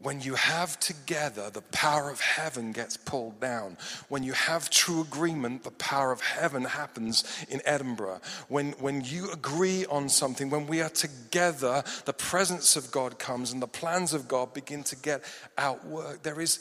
when 0.00 0.20
you 0.20 0.34
have 0.34 0.78
together, 0.78 1.50
the 1.50 1.62
power 1.62 2.08
of 2.08 2.20
heaven 2.20 2.70
gets 2.70 2.96
pulled 2.96 3.40
down. 3.40 3.76
When 4.08 4.22
you 4.22 4.32
have 4.32 4.70
true 4.70 5.00
agreement, 5.00 5.64
the 5.64 5.72
power 5.72 6.12
of 6.12 6.20
heaven 6.20 6.64
happens 6.64 7.24
in 7.48 7.60
Edinburgh. 7.64 8.20
When, 8.46 8.72
when 8.72 9.02
you 9.02 9.32
agree 9.32 9.86
on 9.86 10.08
something, 10.08 10.50
when 10.50 10.68
we 10.68 10.82
are 10.82 10.88
together, 10.88 11.82
the 12.04 12.12
presence 12.12 12.76
of 12.76 12.92
God 12.92 13.18
comes 13.18 13.52
and 13.52 13.60
the 13.60 13.66
plans 13.66 14.14
of 14.14 14.28
God 14.28 14.54
begin 14.54 14.84
to 14.84 14.94
get 14.94 15.24
outworked. 15.56 16.22
There 16.22 16.40
is, 16.40 16.60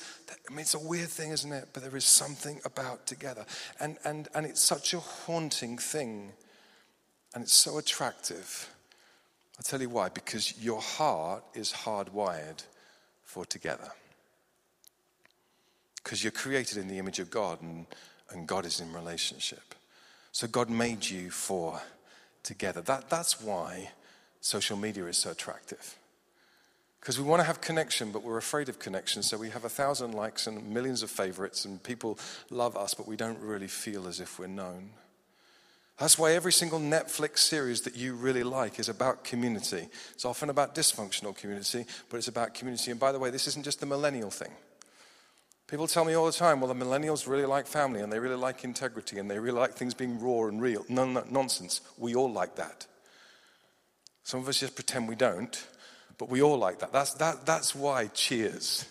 I 0.49 0.51
mean, 0.51 0.61
it's 0.61 0.73
a 0.73 0.79
weird 0.79 1.09
thing, 1.09 1.29
isn't 1.29 1.53
it? 1.53 1.69
But 1.73 1.83
there 1.83 1.95
is 1.95 2.05
something 2.05 2.59
about 2.65 3.05
together. 3.05 3.45
And, 3.79 3.97
and, 4.03 4.27
and 4.33 4.47
it's 4.47 4.61
such 4.61 4.95
a 4.95 4.99
haunting 4.99 5.77
thing. 5.77 6.31
And 7.35 7.43
it's 7.43 7.53
so 7.53 7.77
attractive. 7.77 8.73
I'll 9.59 9.63
tell 9.63 9.81
you 9.81 9.89
why. 9.89 10.09
Because 10.09 10.57
your 10.59 10.81
heart 10.81 11.43
is 11.53 11.71
hardwired 11.71 12.63
for 13.27 13.45
together. 13.45 13.91
Because 16.03 16.23
you're 16.23 16.31
created 16.31 16.77
in 16.77 16.87
the 16.87 16.97
image 16.97 17.19
of 17.19 17.29
God 17.29 17.61
and, 17.61 17.85
and 18.31 18.47
God 18.47 18.65
is 18.65 18.79
in 18.79 18.91
relationship. 18.91 19.75
So 20.31 20.47
God 20.47 20.69
made 20.69 21.07
you 21.07 21.29
for 21.29 21.79
together. 22.41 22.81
That, 22.81 23.09
that's 23.09 23.41
why 23.41 23.91
social 24.39 24.77
media 24.77 25.05
is 25.05 25.17
so 25.17 25.31
attractive. 25.31 25.97
Because 27.01 27.19
we 27.19 27.25
want 27.25 27.41
to 27.41 27.43
have 27.43 27.61
connection, 27.61 28.11
but 28.11 28.23
we're 28.23 28.37
afraid 28.37 28.69
of 28.69 28.79
connection. 28.79 29.21
So 29.21 29.37
we 29.37 29.49
have 29.49 29.65
a 29.65 29.69
thousand 29.69 30.13
likes 30.13 30.47
and 30.47 30.73
millions 30.73 31.03
of 31.03 31.11
favorites, 31.11 31.65
and 31.65 31.83
people 31.83 32.17
love 32.49 32.75
us, 32.77 32.93
but 32.93 33.07
we 33.07 33.17
don't 33.17 33.39
really 33.39 33.67
feel 33.67 34.07
as 34.07 34.19
if 34.19 34.39
we're 34.39 34.47
known. 34.47 34.91
That's 35.97 36.19
why 36.19 36.33
every 36.33 36.53
single 36.53 36.79
Netflix 36.79 37.39
series 37.39 37.81
that 37.81 37.95
you 37.95 38.13
really 38.13 38.43
like 38.43 38.79
is 38.79 38.87
about 38.87 39.23
community. 39.23 39.87
It's 40.13 40.25
often 40.25 40.49
about 40.49 40.75
dysfunctional 40.75 41.35
community, 41.35 41.85
but 42.09 42.17
it's 42.17 42.27
about 42.27 42.53
community. 42.53 42.91
And 42.91 42.99
by 42.99 43.11
the 43.11 43.19
way, 43.19 43.31
this 43.31 43.47
isn't 43.47 43.65
just 43.65 43.79
the 43.79 43.87
millennial 43.87 44.29
thing. 44.29 44.51
People 45.67 45.87
tell 45.87 46.05
me 46.05 46.13
all 46.13 46.27
the 46.27 46.31
time, 46.31 46.61
well, 46.61 46.73
the 46.73 46.85
millennials 46.85 47.27
really 47.27 47.45
like 47.45 47.65
family 47.65 48.01
and 48.01 48.13
they 48.13 48.19
really 48.19 48.35
like 48.35 48.63
integrity 48.63 49.17
and 49.17 49.29
they 49.29 49.39
really 49.39 49.59
like 49.59 49.73
things 49.73 49.93
being 49.93 50.19
raw 50.19 50.47
and 50.47 50.61
real. 50.61 50.85
No, 50.87 51.03
no, 51.03 51.23
nonsense. 51.29 51.81
We 51.97 52.15
all 52.15 52.31
like 52.31 52.55
that. 52.55 52.85
Some 54.23 54.39
of 54.39 54.47
us 54.47 54.59
just 54.59 54.75
pretend 54.75 55.09
we 55.09 55.15
don't, 55.15 55.67
but 56.17 56.29
we 56.29 56.41
all 56.41 56.57
like 56.57 56.79
that. 56.79 56.93
That's, 56.93 57.15
that, 57.15 57.45
that's 57.45 57.73
why 57.73 58.07
cheers 58.07 58.85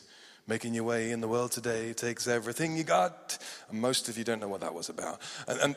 Making 0.48 0.74
your 0.74 0.84
way 0.84 1.10
in 1.10 1.20
the 1.20 1.26
world 1.26 1.50
today 1.50 1.92
takes 1.92 2.28
everything 2.28 2.76
you 2.76 2.84
got. 2.84 3.36
And 3.68 3.80
most 3.80 4.08
of 4.08 4.16
you 4.16 4.22
don't 4.22 4.40
know 4.40 4.48
what 4.48 4.60
that 4.60 4.72
was 4.72 4.88
about. 4.88 5.20
And, 5.48 5.60
and, 5.60 5.76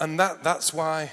and 0.00 0.20
that, 0.20 0.42
that's 0.42 0.74
why, 0.74 1.12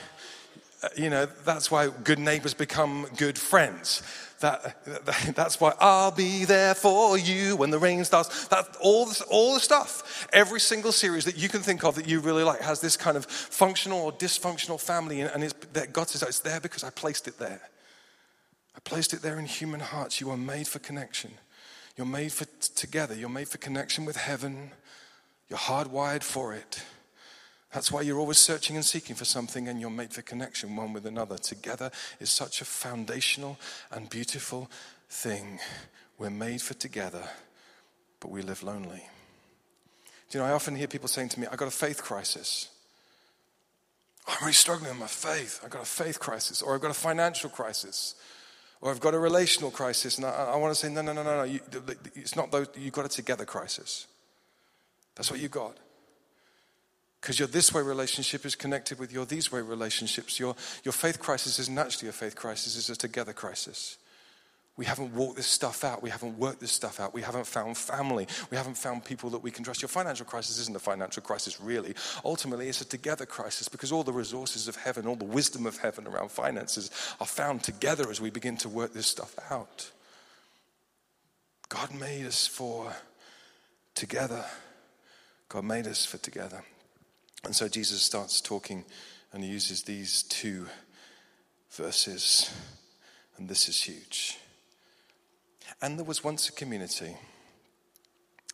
uh, 0.82 0.88
you 0.98 1.12
know, 1.12 1.28
that's 1.46 1.70
why 1.70 1.90
good 2.04 2.18
neighbors 2.18 2.56
become 2.56 3.06
good 3.16 3.38
friends. 3.38 4.02
That, 4.40 4.84
that's 5.36 5.62
why 5.62 5.74
I'll 5.80 6.12
be 6.12 6.46
there 6.46 6.74
for 6.74 7.16
you 7.16 7.56
when 7.56 7.70
the 7.70 7.78
rain 7.78 8.04
starts. 8.06 8.48
That 8.48 8.76
all 8.82 9.06
this, 9.06 9.22
all 9.22 9.54
the 9.54 9.60
stuff. 9.60 10.28
Every 10.34 10.60
single 10.60 10.92
series 10.92 11.26
that 11.26 11.38
you 11.38 11.48
can 11.48 11.62
think 11.62 11.84
of 11.84 11.94
that 11.96 12.08
you 12.08 12.20
really 12.22 12.44
like 12.44 12.62
has 12.62 12.82
this 12.82 12.98
kind 12.98 13.18
of 13.18 13.26
functional 13.28 14.00
or 14.00 14.14
dysfunctional 14.14 14.82
family, 14.82 15.22
and, 15.22 15.30
and 15.32 15.54
that 15.74 15.94
God 15.94 16.10
says 16.10 16.24
it's 16.24 16.40
there 16.40 16.60
because 16.60 16.84
I 16.84 16.90
placed 16.90 17.28
it 17.28 17.38
there. 17.38 17.62
I 18.76 18.80
placed 18.80 19.14
it 19.14 19.22
there 19.22 19.38
in 19.38 19.46
human 19.46 19.80
hearts. 19.80 20.20
You 20.20 20.32
are 20.32 20.38
made 20.38 20.68
for 20.68 20.80
connection. 20.80 21.32
You're 21.98 22.08
made 22.08 22.32
for 22.32 22.46
t- 22.46 22.52
together. 22.76 23.16
You're 23.16 23.30
made 23.30 23.48
for 23.48 23.58
connection 23.58 24.06
with 24.06 24.18
heaven. 24.18 24.72
You're 25.50 25.60
hardwired 25.60 26.24
for 26.24 26.54
it. 26.54 26.84
That's 27.74 27.92
why 27.92 28.02
you're 28.02 28.20
always 28.20 28.38
searching 28.38 28.78
and 28.78 28.86
seeking 28.86 29.16
for 29.16 29.26
something, 29.26 29.68
and 29.68 29.82
you're 29.82 29.90
made 29.90 30.14
for 30.14 30.22
connection 30.22 30.76
one 30.76 30.94
with 30.94 31.06
another. 31.06 31.38
Together 31.38 31.92
is 32.20 32.30
such 32.30 32.62
a 32.62 32.66
foundational 32.66 33.58
and 33.92 34.10
beautiful 34.10 34.72
thing. 35.10 35.60
We're 36.18 36.30
made 36.30 36.62
for 36.62 36.74
together, 36.74 37.24
but 38.20 38.32
we 38.32 38.42
live 38.42 38.64
lonely. 38.64 39.04
Do 40.30 40.38
you 40.38 40.44
know, 40.44 40.50
I 40.50 40.54
often 40.54 40.76
hear 40.76 40.88
people 40.88 41.10
saying 41.10 41.30
to 41.30 41.40
me, 41.40 41.48
I've 41.52 41.58
got 41.58 41.68
a 41.68 41.72
faith 41.72 42.02
crisis. 42.02 42.70
I'm 44.28 44.38
really 44.42 44.54
struggling 44.54 44.92
with 44.92 45.00
my 45.00 45.08
faith. 45.08 45.62
I've 45.64 45.70
got 45.70 45.82
a 45.82 45.86
faith 45.86 46.20
crisis, 46.20 46.62
or 46.62 46.76
I've 46.76 46.82
got 46.82 46.92
a 46.92 46.96
financial 46.96 47.50
crisis, 47.50 48.16
or 48.86 48.92
I've 48.92 49.00
got 49.00 49.16
a 49.16 49.20
relational 49.20 49.72
crisis, 49.72 50.18
and 50.18 50.28
I, 50.28 50.52
I 50.54 50.56
want 50.58 50.72
to 50.72 50.80
say, 50.80 50.94
no, 50.94 51.02
no, 51.02 51.12
no, 51.12 51.24
no, 51.24 51.38
no. 51.38 51.44
You, 51.44 51.60
it's 52.14 52.36
not 52.36 52.52
those, 52.52 52.68
you've 52.78 52.94
got 52.94 53.04
a 53.04 53.10
together 53.10 53.44
crisis. 53.44 54.06
That's 55.16 55.32
what 55.32 55.40
you 55.40 55.48
got. 55.48 55.76
Because 57.20 57.40
your 57.40 57.48
this 57.48 57.74
way 57.74 57.82
relationship 57.82 58.46
is 58.46 58.54
connected 58.54 59.00
with 59.00 59.12
your 59.12 59.26
these 59.26 59.52
way 59.52 59.62
relationships. 59.62 60.40
Your, 60.40 60.56
your 60.84 60.92
faith 60.92 61.18
crisis 61.18 61.58
isn't 61.58 61.80
actually 61.80 62.10
a 62.10 62.12
faith 62.12 62.36
crisis, 62.36 62.78
it's 62.78 62.88
a 62.92 62.96
together 62.96 63.34
crisis. 63.34 63.98
We 64.78 64.86
haven't 64.86 65.14
walked 65.14 65.38
this 65.38 65.48
stuff 65.48 65.86
out. 65.86 66.04
We 66.04 66.10
haven't 66.10 66.38
worked 66.38 66.60
this 66.60 66.72
stuff 66.72 67.00
out. 67.00 67.14
We 67.14 67.22
haven't 67.22 67.48
found 67.48 67.78
family. 67.78 68.28
We 68.52 68.58
haven't 68.58 68.76
found 68.76 69.06
people 69.06 69.30
that 69.30 69.40
we 69.40 69.50
can 69.50 69.64
trust. 69.64 69.82
Your 69.82 69.90
financial 69.90 70.26
crisis 70.26 70.60
isn't 70.60 70.76
a 70.76 70.80
financial 70.80 71.24
crisis, 71.24 71.62
really. 71.62 71.96
Ultimately, 72.26 72.68
it's 72.68 72.82
a 72.82 72.86
together 72.86 73.26
crisis 73.26 73.70
because 73.70 73.94
all 73.94 74.04
the 74.04 74.12
resources 74.12 74.68
of 74.68 74.76
heaven, 74.76 75.08
all 75.08 75.16
the 75.16 75.24
wisdom 75.24 75.66
of 75.66 75.78
heaven 75.78 76.06
around 76.06 76.30
finances 76.30 76.92
are 77.22 77.26
found 77.26 77.64
together 77.64 78.10
as 78.10 78.20
we 78.20 78.30
begin 78.30 78.58
to 78.58 78.70
work 78.70 78.94
this 78.94 79.08
stuff 79.08 79.36
out. 79.50 79.92
God 81.70 81.94
made 81.94 82.26
us 82.26 82.46
for 82.46 82.94
together. 83.94 84.44
God 85.48 85.64
made 85.64 85.88
us 85.88 86.06
for 86.06 86.18
together. 86.18 86.64
And 87.46 87.56
so 87.56 87.70
Jesus 87.70 88.02
starts 88.02 88.42
talking 88.42 88.84
and 89.32 89.42
he 89.44 89.50
uses 89.50 89.84
these 89.84 90.24
two 90.24 90.68
verses, 91.72 92.54
and 93.38 93.48
this 93.48 93.70
is 93.70 93.82
huge. 93.82 94.38
And 95.82 95.98
there 95.98 96.06
was 96.06 96.24
once 96.24 96.50
a 96.50 96.52
community 96.52 97.16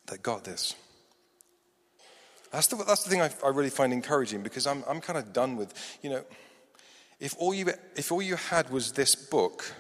that 0.08 0.22
got 0.22 0.44
this. 0.44 0.76
That's 2.52 2.68
the, 2.68 2.76
that's 2.76 3.04
the 3.04 3.10
thing 3.10 3.22
I, 3.22 3.32
I 3.44 3.50
really 3.50 3.70
find 3.70 3.94
encouraging 3.94 4.44
because 4.44 4.68
I'm, 4.68 4.84
I'm 4.88 5.00
kind 5.00 5.18
of 5.18 5.32
done 5.32 5.56
with, 5.56 5.74
you 6.02 6.10
know, 6.10 6.24
if 7.20 7.36
all, 7.38 7.54
you, 7.54 7.68
if 7.96 8.12
all 8.12 8.22
you 8.22 8.36
had 8.36 8.70
was 8.70 8.92
this 8.92 9.16
book 9.16 9.72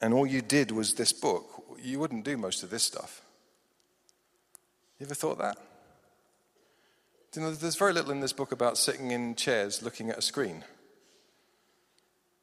and 0.00 0.12
all 0.12 0.26
you 0.26 0.42
did 0.42 0.72
was 0.72 0.94
this 0.94 1.12
book, 1.12 1.44
you 1.80 2.00
wouldn't 2.00 2.24
do 2.24 2.36
most 2.36 2.62
of 2.62 2.70
this 2.70 2.82
stuff. 2.82 3.22
You 4.98 5.06
ever 5.06 5.14
thought 5.14 5.38
that? 5.38 5.56
You 7.36 7.42
know, 7.42 7.52
there's 7.52 7.76
very 7.76 7.92
little 7.92 8.10
in 8.10 8.20
this 8.20 8.32
book 8.32 8.52
about 8.52 8.76
sitting 8.76 9.10
in 9.10 9.36
chairs 9.36 9.82
looking 9.82 10.10
at 10.10 10.18
a 10.18 10.22
screen. 10.22 10.64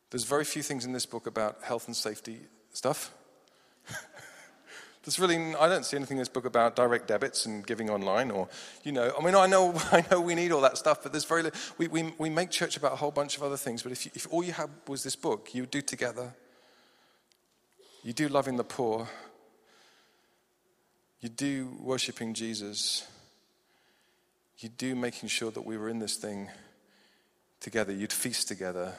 There's 0.10 0.24
very 0.24 0.46
few 0.46 0.63
things 0.63 0.86
in 0.86 0.94
this 0.94 1.06
book 1.06 1.27
about 1.27 1.63
health 1.63 1.88
and 1.88 1.96
safety 1.96 2.39
stuff. 2.74 3.12
There's 5.03 5.17
really, 5.17 5.55
I 5.55 5.67
don't 5.67 5.86
see 5.86 5.98
anything 5.98 6.17
in 6.17 6.22
this 6.22 6.29
book 6.29 6.46
about 6.46 6.75
direct 6.75 7.08
debits 7.08 7.46
and 7.46 7.65
giving 7.65 7.89
online 7.89 8.31
or, 8.31 8.50
you 8.84 8.91
know, 8.91 9.13
I 9.17 9.24
mean, 9.24 9.34
I 9.34 9.48
know, 9.48 9.74
I 9.91 10.03
know 10.12 10.19
we 10.19 10.36
need 10.36 10.51
all 10.51 10.62
that 10.62 10.77
stuff, 10.77 11.03
but 11.03 11.12
there's 11.12 11.25
very 11.25 11.43
little, 11.43 11.60
we, 11.77 11.88
we, 11.88 12.13
we 12.17 12.29
make 12.29 12.51
church 12.51 12.77
about 12.77 12.93
a 12.93 12.96
whole 12.98 13.12
bunch 13.12 13.38
of 13.38 13.43
other 13.43 13.58
things, 13.58 13.84
but 13.84 13.91
if, 13.91 14.05
you, 14.05 14.12
if 14.13 14.27
all 14.29 14.43
you 14.43 14.51
had 14.51 14.69
was 14.88 15.03
this 15.03 15.15
book, 15.15 15.53
you 15.53 15.63
would 15.63 15.72
do 15.72 15.81
together. 15.81 16.34
You 18.03 18.13
do 18.13 18.27
loving 18.27 18.58
the 18.58 18.63
poor. 18.63 19.08
You 21.22 21.29
do 21.29 21.77
worshiping 21.81 22.34
Jesus. 22.34 23.08
You 24.60 24.69
do 24.69 24.96
making 24.96 25.29
sure 25.29 25.51
that 25.51 25.65
we 25.65 25.77
were 25.77 25.89
in 25.89 26.00
this 26.00 26.17
thing 26.17 26.50
together. 27.60 27.93
You'd 27.93 28.13
feast 28.13 28.48
together. 28.48 28.93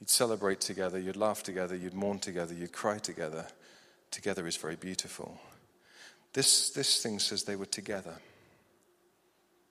You'd 0.00 0.10
celebrate 0.10 0.60
together. 0.60 0.98
You'd 0.98 1.16
laugh 1.16 1.42
together. 1.42 1.76
You'd 1.76 1.94
mourn 1.94 2.18
together. 2.18 2.54
You'd 2.54 2.72
cry 2.72 2.98
together 2.98 3.46
together 4.10 4.46
is 4.46 4.56
very 4.56 4.76
beautiful. 4.76 5.40
This, 6.32 6.70
this 6.70 7.02
thing 7.02 7.18
says 7.18 7.44
they 7.44 7.56
were 7.56 7.66
together. 7.66 8.16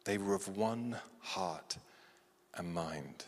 They 0.05 0.17
were 0.17 0.35
of 0.35 0.57
one 0.57 0.97
heart 1.19 1.77
and 2.55 2.73
mind. 2.73 3.25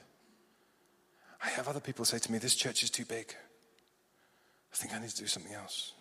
I 1.43 1.49
have 1.49 1.67
other 1.67 1.79
people 1.79 2.05
say 2.05 2.19
to 2.19 2.31
me, 2.31 2.37
This 2.37 2.55
church 2.55 2.83
is 2.83 2.89
too 2.89 3.05
big. 3.05 3.35
I 4.71 4.75
think 4.75 4.93
I 4.93 4.99
need 4.99 5.09
to 5.09 5.17
do 5.17 5.27
something 5.27 5.53
else. 5.53 5.93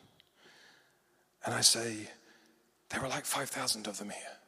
And 1.44 1.54
I 1.54 1.60
say, 1.60 2.08
There 2.90 3.00
were 3.00 3.08
like 3.08 3.24
5,000 3.24 3.86
of 3.86 3.98
them 3.98 4.10
here, 4.10 4.38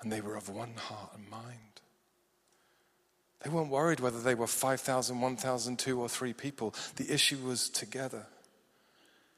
and 0.00 0.12
they 0.12 0.20
were 0.20 0.36
of 0.36 0.48
one 0.48 0.74
heart 0.76 1.10
and 1.14 1.28
mind. 1.28 1.80
They 3.42 3.50
weren't 3.50 3.70
worried 3.70 4.00
whether 4.00 4.20
they 4.20 4.34
were 4.34 4.46
5,000, 4.46 5.20
1,000, 5.20 5.78
two 5.78 5.98
or 6.00 6.08
three 6.08 6.34
people. 6.34 6.74
The 6.96 7.12
issue 7.12 7.38
was 7.38 7.70
together. 7.70 8.26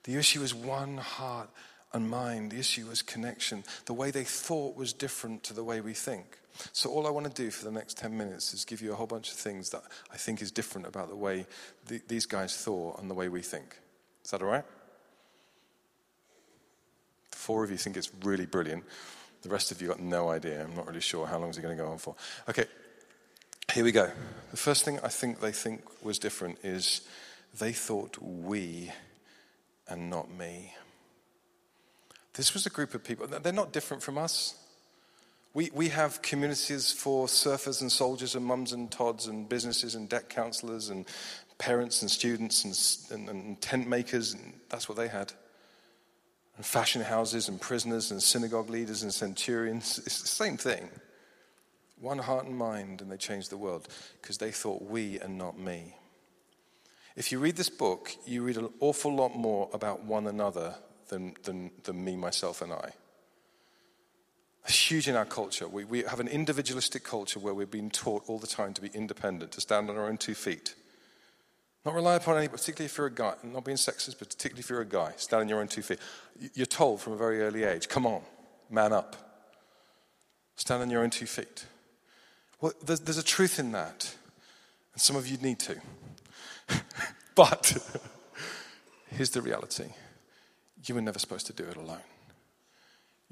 The 0.04 0.16
issue 0.16 0.40
was 0.40 0.54
one 0.54 0.96
heart 0.96 1.48
and 1.92 2.08
mind. 2.08 2.52
The 2.52 2.58
issue 2.58 2.86
was 2.86 3.02
connection. 3.02 3.64
The 3.86 3.94
way 3.94 4.10
they 4.10 4.24
thought 4.24 4.76
was 4.76 4.92
different 4.92 5.44
to 5.44 5.54
the 5.54 5.64
way 5.64 5.80
we 5.80 5.94
think. 5.94 6.38
So, 6.72 6.90
all 6.90 7.06
I 7.06 7.10
want 7.10 7.26
to 7.26 7.42
do 7.42 7.50
for 7.50 7.64
the 7.64 7.70
next 7.70 7.96
10 7.96 8.16
minutes 8.16 8.52
is 8.52 8.64
give 8.64 8.82
you 8.82 8.92
a 8.92 8.94
whole 8.94 9.06
bunch 9.06 9.30
of 9.30 9.36
things 9.36 9.70
that 9.70 9.82
I 10.12 10.16
think 10.16 10.42
is 10.42 10.50
different 10.50 10.86
about 10.86 11.08
the 11.08 11.16
way 11.16 11.46
the, 11.86 12.00
these 12.08 12.26
guys 12.26 12.56
thought 12.56 13.00
and 13.00 13.10
the 13.10 13.14
way 13.14 13.28
we 13.28 13.40
think. 13.40 13.78
Is 14.24 14.30
that 14.32 14.42
all 14.42 14.48
right? 14.48 14.64
Four 17.30 17.64
of 17.64 17.70
you 17.70 17.76
think 17.76 17.96
it's 17.96 18.10
really 18.22 18.46
brilliant. 18.46 18.84
The 19.42 19.48
rest 19.48 19.72
of 19.72 19.80
you 19.80 19.88
got 19.88 19.98
no 19.98 20.28
idea. 20.28 20.62
I'm 20.62 20.76
not 20.76 20.86
really 20.86 21.00
sure 21.00 21.26
how 21.26 21.38
long 21.38 21.50
is 21.50 21.58
it 21.58 21.62
going 21.62 21.76
to 21.76 21.82
go 21.82 21.90
on 21.90 21.98
for. 21.98 22.14
Okay, 22.48 22.66
here 23.72 23.82
we 23.82 23.90
go. 23.90 24.10
The 24.50 24.56
first 24.56 24.84
thing 24.84 25.00
I 25.02 25.08
think 25.08 25.40
they 25.40 25.52
think 25.52 25.82
was 26.04 26.18
different 26.18 26.58
is 26.62 27.00
they 27.58 27.72
thought 27.72 28.16
we 28.20 28.92
and 29.88 30.10
not 30.10 30.30
me. 30.30 30.74
This 32.34 32.54
was 32.54 32.66
a 32.66 32.70
group 32.70 32.94
of 32.94 33.04
people, 33.04 33.26
they're 33.26 33.52
not 33.52 33.72
different 33.72 34.02
from 34.02 34.18
us. 34.18 34.54
We, 35.54 35.70
we 35.74 35.90
have 35.90 36.22
communities 36.22 36.92
for 36.92 37.26
surfers 37.26 37.82
and 37.82 37.92
soldiers 37.92 38.34
and 38.34 38.44
mums 38.44 38.72
and 38.72 38.90
tods 38.90 39.26
and 39.26 39.46
businesses 39.46 39.94
and 39.94 40.08
debt 40.08 40.30
counselors 40.30 40.88
and 40.88 41.04
parents 41.58 42.00
and 42.00 42.10
students 42.10 42.64
and, 43.10 43.28
and, 43.28 43.28
and 43.28 43.60
tent 43.60 43.86
makers. 43.86 44.32
And 44.32 44.54
that's 44.70 44.88
what 44.88 44.96
they 44.96 45.08
had. 45.08 45.34
And 46.56 46.64
fashion 46.64 47.02
houses 47.02 47.48
and 47.48 47.60
prisoners 47.60 48.10
and 48.10 48.22
synagogue 48.22 48.70
leaders 48.70 49.02
and 49.02 49.12
centurions. 49.12 49.98
It's 50.06 50.22
the 50.22 50.28
same 50.28 50.56
thing. 50.56 50.88
One 52.00 52.18
heart 52.18 52.46
and 52.46 52.56
mind, 52.56 53.00
and 53.00 53.12
they 53.12 53.16
changed 53.16 53.50
the 53.50 53.56
world 53.56 53.88
because 54.20 54.38
they 54.38 54.50
thought 54.50 54.82
we 54.82 55.20
and 55.20 55.36
not 55.36 55.58
me. 55.58 55.94
If 57.16 57.30
you 57.30 57.38
read 57.38 57.56
this 57.56 57.68
book, 57.68 58.12
you 58.26 58.42
read 58.42 58.56
an 58.56 58.70
awful 58.80 59.14
lot 59.14 59.36
more 59.36 59.68
about 59.72 60.04
one 60.04 60.26
another 60.26 60.74
than, 61.08 61.34
than, 61.42 61.70
than 61.84 62.02
me, 62.02 62.16
myself, 62.16 62.62
and 62.62 62.72
I. 62.72 62.92
It's 64.64 64.90
huge 64.90 65.08
in 65.08 65.16
our 65.16 65.24
culture. 65.24 65.68
We, 65.68 65.84
we 65.84 66.02
have 66.04 66.20
an 66.20 66.28
individualistic 66.28 67.04
culture 67.04 67.40
where 67.40 67.52
we're 67.52 67.66
being 67.66 67.90
taught 67.90 68.22
all 68.28 68.38
the 68.38 68.46
time 68.46 68.72
to 68.74 68.80
be 68.80 68.90
independent, 68.94 69.52
to 69.52 69.60
stand 69.60 69.90
on 69.90 69.96
our 69.96 70.06
own 70.06 70.16
two 70.16 70.34
feet. 70.34 70.74
Not 71.84 71.94
rely 71.94 72.14
upon 72.14 72.36
anybody, 72.36 72.58
particularly 72.58 72.86
if 72.86 72.96
you're 72.96 73.08
a 73.08 73.12
guy, 73.12 73.34
not 73.42 73.64
being 73.64 73.76
sexist, 73.76 74.18
but 74.20 74.28
particularly 74.28 74.60
if 74.60 74.70
you're 74.70 74.80
a 74.80 74.86
guy, 74.86 75.12
stand 75.16 75.42
on 75.42 75.48
your 75.48 75.60
own 75.60 75.68
two 75.68 75.82
feet. 75.82 75.98
You're 76.54 76.66
told 76.66 77.00
from 77.00 77.14
a 77.14 77.16
very 77.16 77.42
early 77.42 77.64
age, 77.64 77.88
come 77.88 78.06
on, 78.06 78.22
man 78.70 78.92
up. 78.92 79.16
Stand 80.54 80.82
on 80.82 80.90
your 80.90 81.02
own 81.02 81.10
two 81.10 81.26
feet. 81.26 81.66
Well, 82.60 82.72
there's, 82.84 83.00
there's 83.00 83.18
a 83.18 83.24
truth 83.24 83.58
in 83.58 83.72
that, 83.72 84.14
and 84.92 85.02
some 85.02 85.16
of 85.16 85.26
you 85.26 85.38
need 85.38 85.58
to. 85.60 85.74
but 87.34 87.76
here's 89.08 89.30
the 89.30 89.42
reality 89.42 89.90
you 90.84 90.94
were 90.94 91.00
never 91.00 91.18
supposed 91.18 91.46
to 91.46 91.52
do 91.52 91.64
it 91.64 91.76
alone. 91.76 92.00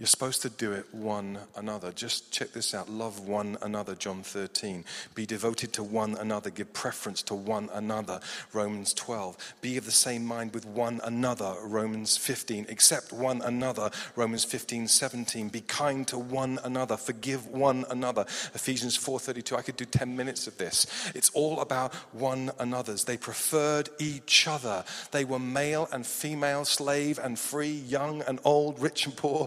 You're 0.00 0.07
supposed 0.07 0.40
to 0.42 0.49
do 0.49 0.73
it 0.73 0.87
one 0.95 1.38
another. 1.57 1.92
Just 1.92 2.33
check 2.33 2.52
this 2.52 2.73
out. 2.73 2.88
Love 2.88 3.21
one 3.21 3.59
another, 3.61 3.95
John 3.95 4.23
13. 4.23 4.83
Be 5.14 5.26
devoted 5.26 5.75
to 5.75 5.83
one 5.83 6.14
another. 6.14 6.49
Give 6.49 6.73
preference 6.73 7.23
to 7.25 7.35
one 7.35 7.69
another, 7.75 8.21
Romans 8.54 8.95
12. 8.95 9.57
Be 9.61 9.76
of 9.76 9.85
the 9.85 9.90
same 9.90 10.25
mind 10.25 10.54
with 10.54 10.64
one 10.64 11.02
another, 11.04 11.54
Romans 11.62 12.16
15. 12.16 12.64
Accept 12.71 13.12
one 13.12 13.42
another, 13.42 13.90
Romans 14.16 14.42
15, 14.42 14.88
17. 14.88 15.50
Be 15.50 15.61
kind 15.61 16.09
to 16.09 16.19
one 16.19 16.59
another. 16.64 16.97
Forgive 16.97 17.49
one 17.49 17.85
another, 17.90 18.23
Ephesians 18.54 18.97
4.32. 18.97 19.54
I 19.54 19.61
could 19.61 19.76
do 19.76 19.85
10 19.85 20.16
minutes 20.16 20.47
of 20.47 20.57
this. 20.57 20.87
It's 21.14 21.28
all 21.35 21.61
about 21.61 21.92
one 22.14 22.52
another's. 22.59 23.04
They 23.04 23.19
preferred 23.19 23.91
each 23.99 24.49
other. 24.49 24.82
They 25.10 25.26
were 25.26 25.39
male 25.39 25.91
and 25.93 26.06
female, 26.06 26.65
slave 26.65 27.19
and 27.23 27.39
free, 27.39 27.82
young 27.86 28.23
and 28.23 28.41
old, 28.45 28.80
rich 28.80 29.04
and 29.04 29.15
poor 29.15 29.47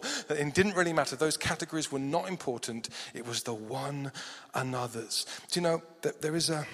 it 0.49 0.55
didn't 0.55 0.75
really 0.75 0.93
matter. 0.93 1.15
Those 1.15 1.37
categories 1.37 1.91
were 1.91 1.99
not 1.99 2.27
important. 2.27 2.89
It 3.13 3.25
was 3.25 3.43
the 3.43 3.53
one 3.53 4.11
another's. 4.53 5.25
Do 5.51 5.59
you 5.59 5.63
know 5.63 5.81
that 6.01 6.21
there 6.21 6.35
is 6.35 6.49
a 6.49 6.65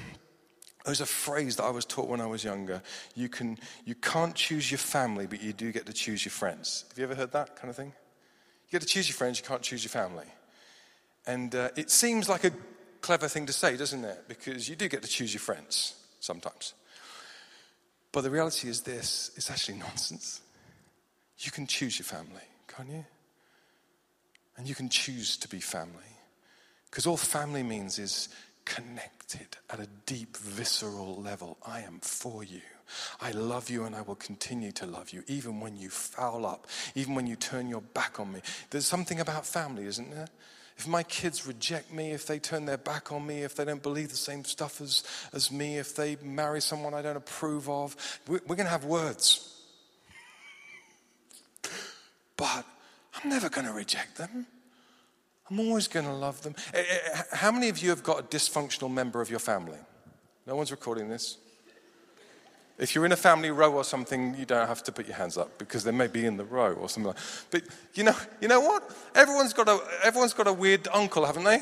there's 0.86 1.02
a 1.02 1.06
phrase 1.06 1.58
that 1.58 1.64
I 1.64 1.70
was 1.70 1.86
taught 1.86 2.08
when 2.08 2.22
I 2.22 2.26
was 2.26 2.44
younger. 2.44 2.82
You 3.16 3.30
can 3.30 3.58
you 3.86 3.96
can't 3.96 4.34
choose 4.34 4.72
your 4.72 4.78
family, 4.78 5.28
but 5.28 5.42
you 5.42 5.54
do 5.54 5.72
get 5.72 5.86
to 5.86 5.94
choose 5.94 6.26
your 6.26 6.32
friends. 6.32 6.86
Have 6.90 6.98
you 6.98 7.04
ever 7.04 7.16
heard 7.16 7.32
that 7.34 7.56
kind 7.56 7.70
of 7.70 7.76
thing? 7.76 7.94
You 8.68 8.72
get 8.72 8.82
to 8.82 8.88
choose 8.88 9.10
your 9.10 9.16
friends, 9.16 9.40
you 9.40 9.46
can't 9.46 9.62
choose 9.62 9.84
your 9.84 9.90
family. 9.90 10.28
And 11.28 11.54
uh, 11.54 11.70
it 11.76 11.92
seems 11.92 12.30
like 12.30 12.44
a 12.44 12.52
clever 13.02 13.28
thing 13.28 13.46
to 13.48 13.54
say, 13.54 13.78
doesn't 13.78 14.04
it? 14.04 14.26
Because 14.28 14.70
you 14.70 14.76
do 14.76 14.88
get 14.88 15.02
to 15.04 15.10
choose 15.10 15.34
your 15.34 15.42
friends 15.42 15.96
sometimes. 16.20 16.74
But 18.12 18.22
the 18.22 18.32
reality 18.32 18.70
is 18.70 18.82
this 18.82 19.32
it's 19.36 19.52
actually 19.52 19.78
nonsense. 19.78 20.42
You 21.40 21.52
can 21.52 21.68
choose 21.68 22.00
your 22.00 22.06
family, 22.06 22.48
can't 22.68 22.90
you? 22.90 23.06
And 24.60 24.68
you 24.68 24.76
can 24.76 24.90
choose 24.90 25.38
to 25.38 25.48
be 25.48 25.62
family. 25.62 26.04
Because 26.92 27.08
all 27.08 27.16
family 27.16 27.64
means 27.64 27.98
is 27.98 28.28
connected 28.66 29.48
at 29.70 29.80
a 29.80 29.88
deep, 30.06 30.36
visceral 30.36 31.22
level. 31.22 31.58
I 31.66 31.80
am 31.80 32.00
for 32.02 32.44
you. 32.44 32.60
I 33.22 33.32
love 33.32 33.70
you 33.70 33.86
and 33.86 33.96
I 33.96 34.02
will 34.02 34.16
continue 34.16 34.74
to 34.74 34.86
love 34.86 35.12
you, 35.12 35.24
even 35.28 35.62
when 35.62 35.78
you 35.78 35.90
foul 35.90 36.46
up, 36.46 36.68
even 36.94 37.16
when 37.16 37.26
you 37.26 37.38
turn 37.38 37.70
your 37.70 37.80
back 37.80 38.20
on 38.20 38.34
me. 38.34 38.42
There's 38.70 38.86
something 38.86 39.22
about 39.22 39.46
family, 39.46 39.86
isn't 39.86 40.12
there? 40.12 40.28
If 40.78 40.90
my 40.90 41.04
kids 41.04 41.48
reject 41.48 41.94
me, 41.94 42.12
if 42.12 42.28
they 42.28 42.38
turn 42.40 42.66
their 42.66 42.78
back 42.78 43.14
on 43.14 43.26
me, 43.26 43.44
if 43.44 43.56
they 43.56 43.64
don't 43.64 43.82
believe 43.82 44.10
the 44.10 44.18
same 44.18 44.44
stuff 44.44 44.82
as, 44.82 45.04
as 45.32 45.54
me, 45.54 45.78
if 45.78 45.96
they 45.96 46.18
marry 46.22 46.60
someone 46.60 46.94
I 46.94 47.02
don't 47.02 47.16
approve 47.16 47.70
of, 47.70 47.96
we're, 48.28 48.42
we're 48.46 48.58
going 48.58 48.66
to 48.66 48.72
have 48.72 48.84
words. 48.84 49.56
But 52.36 52.66
I'm 53.24 53.30
never 53.30 53.50
going 53.50 53.68
to 53.68 53.74
reject 53.74 54.18
them. 54.18 54.46
I'm 55.50 55.60
always 55.60 55.88
going 55.88 56.06
to 56.06 56.14
love 56.14 56.42
them. 56.42 56.56
Eh, 56.74 56.84
eh, 56.88 57.22
how 57.34 57.52
many 57.52 57.70
of 57.70 57.80
you 57.80 57.90
have 57.90 58.04
got 58.04 58.20
a 58.20 58.24
dysfunctional 58.24 58.92
member 58.92 59.20
of 59.20 59.30
your 59.30 59.40
family? 59.40 59.80
No 60.46 60.56
one's 60.56 60.72
recording 60.72 61.10
this. 61.10 61.38
If 62.78 62.96
you're 62.96 63.06
in 63.06 63.12
a 63.12 63.18
family 63.18 63.52
row 63.52 63.74
or 63.74 63.84
something, 63.84 64.36
you 64.36 64.46
don't 64.46 64.68
have 64.68 64.84
to 64.84 64.92
put 64.92 65.06
your 65.06 65.18
hands 65.18 65.38
up 65.38 65.58
because 65.58 65.84
they 65.84 65.92
may 65.92 66.08
be 66.08 66.26
in 66.26 66.38
the 66.38 66.46
row 66.46 66.74
or 66.74 66.88
something 66.88 67.10
like 67.10 67.18
But 67.52 67.64
you 67.94 68.04
know, 68.04 68.16
you 68.40 68.48
know 68.48 68.62
what? 68.62 68.90
Everyone's 69.16 69.54
got 69.54 69.68
a, 69.68 69.80
everyone's 70.02 70.34
got 70.34 70.48
a 70.48 70.54
weird 70.54 70.88
uncle, 70.94 71.26
haven't 71.26 71.44
they? 71.44 71.62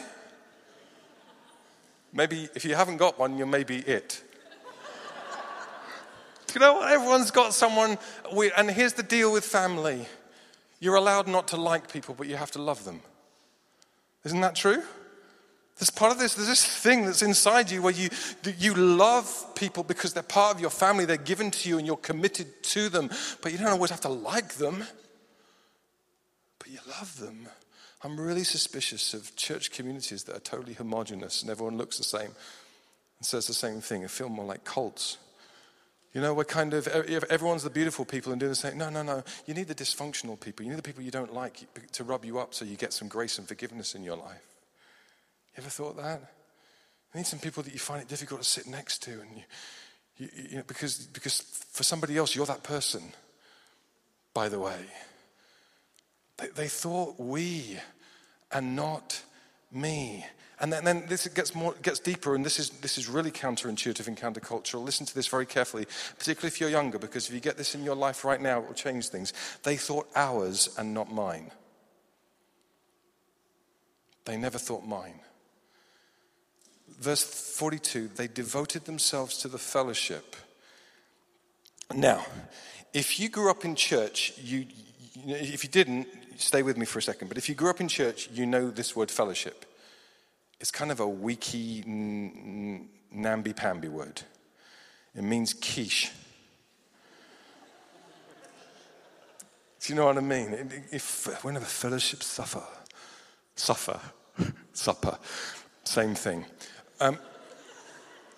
Maybe 2.14 2.50
if 2.54 2.66
you 2.66 2.76
haven't 2.76 2.98
got 2.98 3.18
one, 3.18 3.36
you're 3.38 3.48
maybe 3.48 3.78
it. 3.78 4.22
you 6.54 6.60
know 6.60 6.74
what? 6.76 6.92
Everyone's 6.92 7.32
got 7.32 7.54
someone 7.54 7.98
weird. 8.32 8.54
And 8.56 8.70
here's 8.70 8.94
the 8.94 9.04
deal 9.04 9.32
with 9.34 9.44
family 9.44 10.06
you're 10.80 10.96
allowed 10.96 11.28
not 11.28 11.48
to 11.50 11.58
like 11.58 11.92
people, 11.92 12.16
but 12.16 12.28
you 12.28 12.36
have 12.36 12.52
to 12.52 12.62
love 12.62 12.84
them. 12.84 13.02
Isn't 14.24 14.42
that 14.42 14.56
true? 14.56 14.82
There's 15.78 15.92
part 15.92 16.12
of 16.12 16.18
this, 16.18 16.34
there's 16.34 16.48
this 16.48 16.66
thing 16.66 17.06
that's 17.06 17.22
inside 17.22 17.70
you 17.70 17.84
where 17.84 17.94
you, 17.94 18.10
you 18.58 18.74
love 18.74 19.46
people 19.56 19.84
because 19.84 20.14
they're 20.14 20.24
part 20.24 20.56
of 20.56 20.62
your 20.62 20.72
family, 20.72 21.06
they're 21.06 21.18
given 21.18 21.52
to 21.52 21.70
you, 21.70 21.78
and 21.78 21.86
you're 21.86 21.98
committed 21.98 22.64
to 22.64 22.90
them, 22.90 23.10
but 23.42 23.52
you 23.52 23.60
don't 23.60 23.68
always 23.68 23.92
have 23.92 24.02
to 24.02 24.10
like 24.10 24.56
them, 24.56 24.84
but 26.58 26.70
you 26.70 26.80
love 26.90 27.20
them. 27.20 27.48
I'm 28.04 28.20
really 28.20 28.44
suspicious 28.44 29.14
of 29.14 29.36
church 29.36 29.72
communities 29.72 30.24
that 30.24 30.36
are 30.36 30.40
totally 30.40 30.74
homogenous 30.74 31.42
and 31.42 31.52
everyone 31.52 31.78
looks 31.78 31.98
the 31.98 32.04
same 32.04 32.32
and 33.18 33.26
says 33.26 33.48
the 33.48 33.54
same 33.54 33.82
thing. 33.82 34.04
I 34.04 34.08
feel 34.08 34.30
more 34.30 34.46
like 34.46 34.64
cults. 34.64 35.18
You 36.18 36.24
know, 36.24 36.34
we're 36.34 36.46
kind 36.46 36.74
of, 36.74 36.88
everyone's 36.88 37.62
the 37.62 37.70
beautiful 37.70 38.04
people 38.04 38.32
and 38.32 38.40
doing 38.40 38.50
the 38.50 38.56
same. 38.56 38.76
No, 38.76 38.90
no, 38.90 39.04
no. 39.04 39.24
You 39.46 39.54
need 39.54 39.68
the 39.68 39.76
dysfunctional 39.76 40.40
people. 40.40 40.66
You 40.66 40.72
need 40.72 40.80
the 40.80 40.82
people 40.82 41.04
you 41.04 41.12
don't 41.12 41.32
like 41.32 41.68
to 41.92 42.04
rub 42.04 42.26
you 42.26 42.40
up 42.40 42.56
so 42.56 42.66
you 42.66 42.76
get 42.76 42.92
some 42.92 43.08
grace 43.08 43.38
and 43.38 43.48
forgiveness 43.48 43.94
in 43.94 44.02
your 44.02 44.16
life. 44.16 44.42
You 45.56 45.62
ever 45.62 45.70
thought 45.70 45.96
that? 45.98 46.20
You 47.14 47.20
need 47.20 47.28
some 47.28 47.38
people 47.38 47.62
that 47.62 47.72
you 47.72 47.78
find 47.78 48.02
it 48.02 48.08
difficult 48.08 48.42
to 48.42 48.50
sit 48.50 48.66
next 48.66 49.04
to, 49.04 49.12
and 49.12 49.30
you, 49.36 49.44
you, 50.18 50.30
you 50.50 50.58
know, 50.58 50.64
because, 50.66 51.06
because 51.06 51.42
for 51.72 51.84
somebody 51.84 52.18
else, 52.18 52.36
you're 52.36 52.48
that 52.48 52.64
person, 52.64 53.04
by 54.34 54.50
the 54.50 54.60
way. 54.60 54.88
They, 56.38 56.48
they 56.48 56.68
thought 56.68 57.20
we 57.20 57.78
and 58.52 58.76
not 58.76 59.22
me. 59.72 60.26
And 60.60 60.74
then, 60.74 60.84
then, 60.86 61.04
this 61.08 61.28
gets 61.28 61.54
more 61.54 61.76
gets 61.84 62.00
deeper, 62.00 62.34
and 62.34 62.44
this 62.44 62.58
is 62.58 62.72
this 62.82 62.98
is 62.98 63.08
really 63.08 63.30
counterintuitive 63.30 64.08
and 64.08 64.18
countercultural. 64.18 64.84
Listen 64.84 65.06
to 65.06 65.14
this 65.14 65.28
very 65.28 65.46
carefully, 65.46 65.86
particularly 66.18 66.48
if 66.48 66.60
you're 66.60 66.70
younger, 66.70 66.98
because 66.98 67.28
if 67.28 67.34
you 67.34 67.40
get 67.40 67.58
this 67.58 67.76
in 67.76 67.84
your 67.84 67.96
life 67.96 68.26
right 68.26 68.42
now, 68.42 68.60
it 68.60 68.68
will 68.68 68.74
change 68.74 69.10
things. 69.10 69.34
They 69.62 69.78
thought 69.78 70.10
ours 70.16 70.70
and 70.78 70.96
not 70.96 71.12
mine. 71.12 71.52
They 74.26 74.36
never 74.36 74.58
thought 74.58 74.86
mine. 74.86 75.20
Verse 77.00 77.24
42, 77.24 78.10
they 78.16 78.28
devoted 78.28 78.86
themselves 78.86 79.38
to 79.38 79.48
the 79.48 79.60
fellowship. 79.60 80.36
Now, 81.94 82.26
if 82.94 83.20
you 83.20 83.30
grew 83.30 83.52
up 83.52 83.64
in 83.64 83.76
church, 83.76 84.34
you, 84.38 84.66
if 85.26 85.64
you 85.64 85.70
didn't, 85.70 86.08
stay 86.38 86.64
with 86.64 86.78
me 86.78 86.86
for 86.86 87.00
a 87.00 87.02
second, 87.02 87.28
but 87.28 87.38
if 87.38 87.48
you 87.48 87.56
grew 87.56 87.70
up 87.70 87.80
in 87.80 87.88
church, 87.88 88.30
you 88.34 88.46
know 88.46 88.70
this 88.72 88.96
word 88.96 89.12
fellowship. 89.12 89.66
It's 90.60 90.72
kind 90.72 90.92
of 90.92 91.00
a 91.00 91.08
weaky, 91.08 91.84
namby-pamby 93.12 93.90
word. 93.90 94.22
It 95.16 95.24
means 95.24 95.54
quiche. 95.54 96.12
Do 99.82 99.94
you 99.94 99.96
know 99.96 100.06
what 100.06 100.18
I 100.18 100.22
mean? 100.22 100.72
If 100.92 101.44
whenever 101.44 101.66
fellowship 101.66 102.24
suffer, 102.24 102.64
suffer, 103.56 104.00
supper, 104.74 105.18
same 105.84 106.16
thing. 106.16 106.46
Um, 107.00 107.18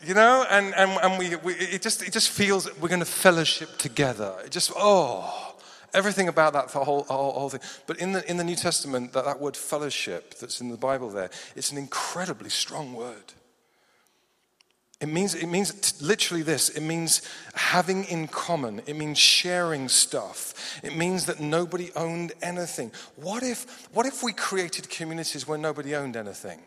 you 0.05 0.13
know, 0.13 0.45
and, 0.49 0.73
and, 0.75 0.91
and 1.01 1.19
we, 1.19 1.35
we, 1.37 1.53
it, 1.55 1.81
just, 1.81 2.01
it 2.07 2.13
just 2.13 2.29
feels 2.29 2.69
we're 2.79 2.87
going 2.87 2.99
to 2.99 3.05
fellowship 3.05 3.77
together. 3.77 4.35
It 4.45 4.51
just, 4.51 4.71
oh, 4.75 5.48
everything 5.93 6.27
about 6.27 6.53
that 6.53 6.69
whole, 6.69 7.03
whole, 7.03 7.31
whole 7.31 7.49
thing. 7.49 7.61
But 7.87 7.97
in 7.97 8.13
the, 8.13 8.29
in 8.29 8.37
the 8.37 8.43
New 8.43 8.55
Testament, 8.55 9.13
that, 9.13 9.25
that 9.25 9.39
word 9.39 9.57
fellowship 9.57 10.35
that's 10.35 10.61
in 10.61 10.69
the 10.69 10.77
Bible 10.77 11.09
there, 11.09 11.29
it's 11.55 11.71
an 11.71 11.77
incredibly 11.77 12.49
strong 12.49 12.93
word. 12.93 13.33
It 15.01 15.07
means, 15.07 15.33
it 15.33 15.47
means 15.47 16.01
literally 16.01 16.43
this 16.43 16.67
it 16.69 16.81
means 16.81 17.21
having 17.55 18.03
in 18.05 18.27
common, 18.27 18.81
it 18.85 18.97
means 18.97 19.17
sharing 19.17 19.87
stuff, 19.87 20.81
it 20.83 20.95
means 20.95 21.25
that 21.25 21.39
nobody 21.39 21.89
owned 21.95 22.33
anything. 22.41 22.91
What 23.15 23.41
if, 23.41 23.87
what 23.93 24.05
if 24.05 24.23
we 24.23 24.33
created 24.33 24.89
communities 24.89 25.47
where 25.47 25.57
nobody 25.57 25.95
owned 25.95 26.17
anything? 26.17 26.59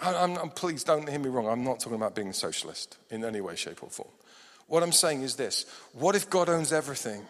I'm, 0.00 0.36
I'm, 0.36 0.50
please 0.50 0.82
don't 0.82 1.08
hear 1.08 1.20
me 1.20 1.28
wrong, 1.28 1.46
I'm 1.46 1.62
not 1.62 1.78
talking 1.78 1.94
about 1.94 2.16
being 2.16 2.28
a 2.28 2.34
socialist 2.34 2.98
in 3.08 3.24
any 3.24 3.40
way, 3.40 3.54
shape, 3.54 3.82
or 3.84 3.88
form. 3.88 4.10
What 4.66 4.82
I'm 4.82 4.92
saying 4.92 5.22
is 5.22 5.36
this 5.36 5.66
what 5.92 6.16
if 6.16 6.28
God 6.28 6.48
owns 6.48 6.72
everything? 6.72 7.22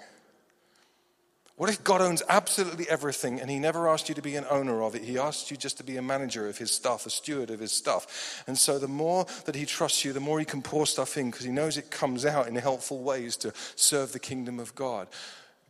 What 1.57 1.71
if 1.71 1.85
God 1.85 2.01
owns 2.01 2.23
absolutely 2.29 2.89
everything 2.89 3.41
and 3.41 3.49
He 3.49 3.61
never 3.61 3.89
asked 3.89 4.09
you 4.09 4.15
to 4.17 4.23
be 4.23 4.35
an 4.35 4.47
owner 4.51 4.83
of 4.83 4.97
it? 4.97 5.05
He 5.05 5.19
asked 5.19 5.53
you 5.53 5.57
just 5.57 5.77
to 5.77 5.85
be 5.85 5.97
a 5.97 6.03
manager 6.03 6.49
of 6.49 6.59
His 6.59 6.73
stuff, 6.73 7.07
a 7.07 7.11
steward 7.11 7.51
of 7.51 7.61
His 7.61 7.71
stuff. 7.71 8.43
And 8.49 8.59
so 8.59 8.79
the 8.79 8.89
more 8.89 9.27
that 9.45 9.55
He 9.55 9.65
trusts 9.65 10.05
you, 10.05 10.13
the 10.13 10.19
more 10.19 10.41
He 10.41 10.45
can 10.45 10.63
pour 10.63 10.85
stuff 10.85 11.17
in 11.17 11.31
because 11.31 11.47
He 11.47 11.53
knows 11.53 11.77
it 11.77 11.93
comes 11.93 12.27
out 12.27 12.49
in 12.49 12.57
helpful 12.57 13.03
ways 13.03 13.37
to 13.39 13.53
serve 13.77 14.13
the 14.13 14.19
kingdom 14.19 14.59
of 14.59 14.75
God. 14.75 15.07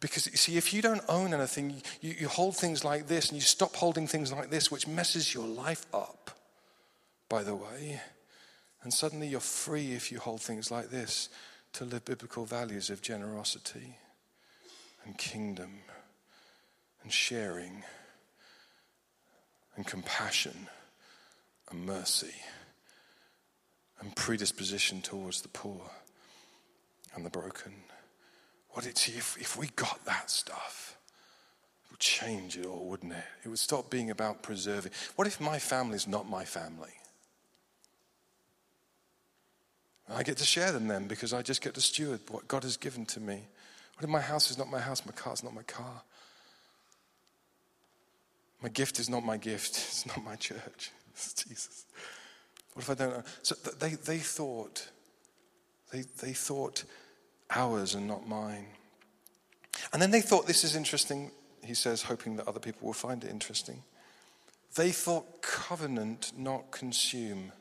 Because, 0.01 0.25
see, 0.25 0.57
if 0.57 0.73
you 0.73 0.81
don't 0.81 1.05
own 1.09 1.35
anything, 1.35 1.83
you, 2.01 2.15
you 2.19 2.29
hold 2.29 2.57
things 2.57 2.83
like 2.83 3.07
this 3.07 3.29
and 3.29 3.37
you 3.37 3.43
stop 3.43 3.77
holding 3.77 4.07
things 4.07 4.33
like 4.33 4.51
this, 4.51 4.71
which 4.71 4.89
messes 4.89 5.35
your 5.35 5.47
life 5.47 5.85
up, 5.93 6.31
by 7.29 7.43
the 7.43 7.55
way. 7.55 8.01
And 8.83 8.93
suddenly 8.93 9.29
you're 9.29 9.41
free 9.41 9.93
if 9.93 10.11
you 10.11 10.19
hold 10.19 10.41
things 10.41 10.71
like 10.71 10.91
this 10.91 11.29
to 11.75 11.85
live 11.85 12.05
biblical 12.05 12.47
values 12.47 12.89
of 12.89 13.03
generosity 13.03 13.97
and 15.05 15.17
kingdom 15.19 15.79
and 17.03 17.13
sharing 17.13 17.85
and 19.77 19.87
compassion 19.87 20.69
and 21.71 21.85
mercy 21.85 22.35
and 24.01 24.15
predisposition 24.17 25.01
towards 25.03 25.43
the 25.43 25.49
poor 25.49 25.81
and 27.15 27.25
the 27.25 27.31
broken. 27.31 27.73
What 28.71 28.87
it, 28.87 29.09
if, 29.09 29.37
if 29.41 29.57
we 29.57 29.69
got 29.77 30.05
that 30.05 30.31
stuff, 30.31 30.97
it 31.85 31.93
would 31.93 32.01
change 32.01 32.57
it 32.57 32.67
all, 32.67 32.87
wouldn't 32.87 33.13
it? 33.13 33.25
It 33.45 33.49
would 33.49 33.59
stop 33.59 33.91
being 33.91 34.11
about 34.11 34.43
preserving. 34.43 34.93
What 35.17 35.29
if 35.29 35.41
my 35.41 35.59
family 35.59 35.97
is 35.97 36.09
not 36.09 36.29
my 36.29 36.45
family? 36.45 36.91
I 40.09 40.23
get 40.23 40.37
to 40.39 40.45
share 40.45 40.71
them 40.73 40.87
then 40.87 41.07
because 41.07 41.33
I 41.33 41.43
just 41.43 41.63
get 41.63 41.75
to 41.75 41.81
steward 41.81 42.21
what 42.29 42.47
God 42.47 42.63
has 42.65 42.77
given 42.77 43.07
to 43.07 43.21
me. 43.21 43.45
What 43.97 44.05
if 44.05 44.11
my 44.11 44.21
house 44.21 44.51
is 44.51 44.59
not 44.59 44.71
my 44.71 44.81
house, 44.81 45.07
my 45.07 45.13
car 45.13 45.33
is 45.33 45.45
not 45.45 45.55
my 45.55 45.63
car? 45.63 46.03
My 48.61 48.69
gift 48.69 48.99
is 48.99 49.09
not 49.09 49.25
my 49.25 49.37
gift, 49.37 49.71
it's 49.89 50.07
not 50.07 50.25
my 50.25 50.37
church. 50.37 50.91
It's 51.17 51.33
Jesus. 51.33 51.85
What 52.73 52.83
if 52.83 52.91
I 52.91 52.95
don't 52.95 53.11
know? 53.11 53.23
So 53.43 53.55
they, 53.79 53.91
they 53.91 54.19
thought, 54.19 54.91
they, 55.93 56.03
they 56.21 56.33
thought 56.33 56.83
ours 57.51 57.95
and 57.95 58.09
not 58.09 58.27
mine. 58.27 58.67
And 59.93 60.03
then 60.03 60.11
they 60.11 60.21
thought, 60.21 60.49
this 60.49 60.65
is 60.65 60.75
interesting, 60.75 61.31
he 61.63 61.75
says, 61.75 62.03
hoping 62.03 62.35
that 62.37 62.49
other 62.49 62.59
people 62.59 62.87
will 62.87 62.95
find 62.95 63.23
it 63.23 63.31
interesting. 63.31 63.85
They 64.75 64.91
thought 64.91 65.41
covenant, 65.41 66.33
not 66.37 66.73
consume. 66.73 67.53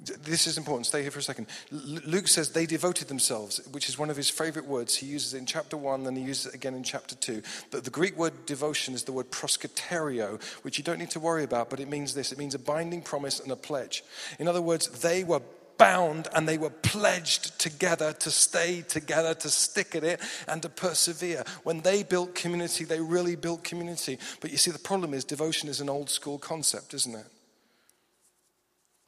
This 0.00 0.48
is 0.48 0.58
important. 0.58 0.86
Stay 0.86 1.02
here 1.02 1.12
for 1.12 1.20
a 1.20 1.22
second. 1.22 1.46
Luke 1.70 2.26
says 2.26 2.50
they 2.50 2.66
devoted 2.66 3.06
themselves, 3.06 3.60
which 3.70 3.88
is 3.88 3.98
one 3.98 4.10
of 4.10 4.16
his 4.16 4.28
favorite 4.28 4.66
words. 4.66 4.96
He 4.96 5.06
uses 5.06 5.34
it 5.34 5.38
in 5.38 5.46
chapter 5.46 5.76
1, 5.76 6.02
then 6.02 6.16
he 6.16 6.22
uses 6.22 6.46
it 6.46 6.54
again 6.54 6.74
in 6.74 6.82
chapter 6.82 7.14
2. 7.14 7.42
The, 7.70 7.80
the 7.80 7.90
Greek 7.90 8.16
word 8.16 8.44
devotion 8.44 8.94
is 8.94 9.04
the 9.04 9.12
word 9.12 9.30
proskartereo, 9.30 10.42
which 10.62 10.78
you 10.78 10.84
don't 10.84 10.98
need 10.98 11.10
to 11.10 11.20
worry 11.20 11.44
about, 11.44 11.70
but 11.70 11.78
it 11.78 11.88
means 11.88 12.12
this 12.12 12.32
it 12.32 12.38
means 12.38 12.54
a 12.54 12.58
binding 12.58 13.02
promise 13.02 13.38
and 13.38 13.52
a 13.52 13.56
pledge. 13.56 14.02
In 14.40 14.48
other 14.48 14.60
words, 14.60 14.88
they 14.88 15.22
were 15.22 15.42
bound 15.78 16.28
and 16.34 16.48
they 16.48 16.58
were 16.58 16.70
pledged 16.70 17.58
together 17.58 18.12
to 18.12 18.30
stay 18.30 18.82
together, 18.82 19.34
to 19.34 19.48
stick 19.48 19.94
at 19.94 20.04
it, 20.04 20.20
and 20.48 20.60
to 20.62 20.68
persevere. 20.68 21.44
When 21.62 21.80
they 21.80 22.02
built 22.02 22.34
community, 22.34 22.84
they 22.84 23.00
really 23.00 23.36
built 23.36 23.64
community. 23.64 24.18
But 24.40 24.50
you 24.50 24.56
see, 24.56 24.70
the 24.70 24.78
problem 24.78 25.14
is 25.14 25.24
devotion 25.24 25.68
is 25.68 25.80
an 25.80 25.88
old 25.88 26.10
school 26.10 26.38
concept, 26.38 26.94
isn't 26.94 27.14
it? 27.14 27.26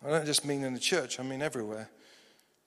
I 0.04 0.11
don't 0.11 0.26
just 0.26 0.44
mean 0.44 0.62
in 0.62 0.74
the 0.74 0.80
church, 0.80 1.18
I 1.18 1.22
mean 1.22 1.42
everywhere. 1.42 1.88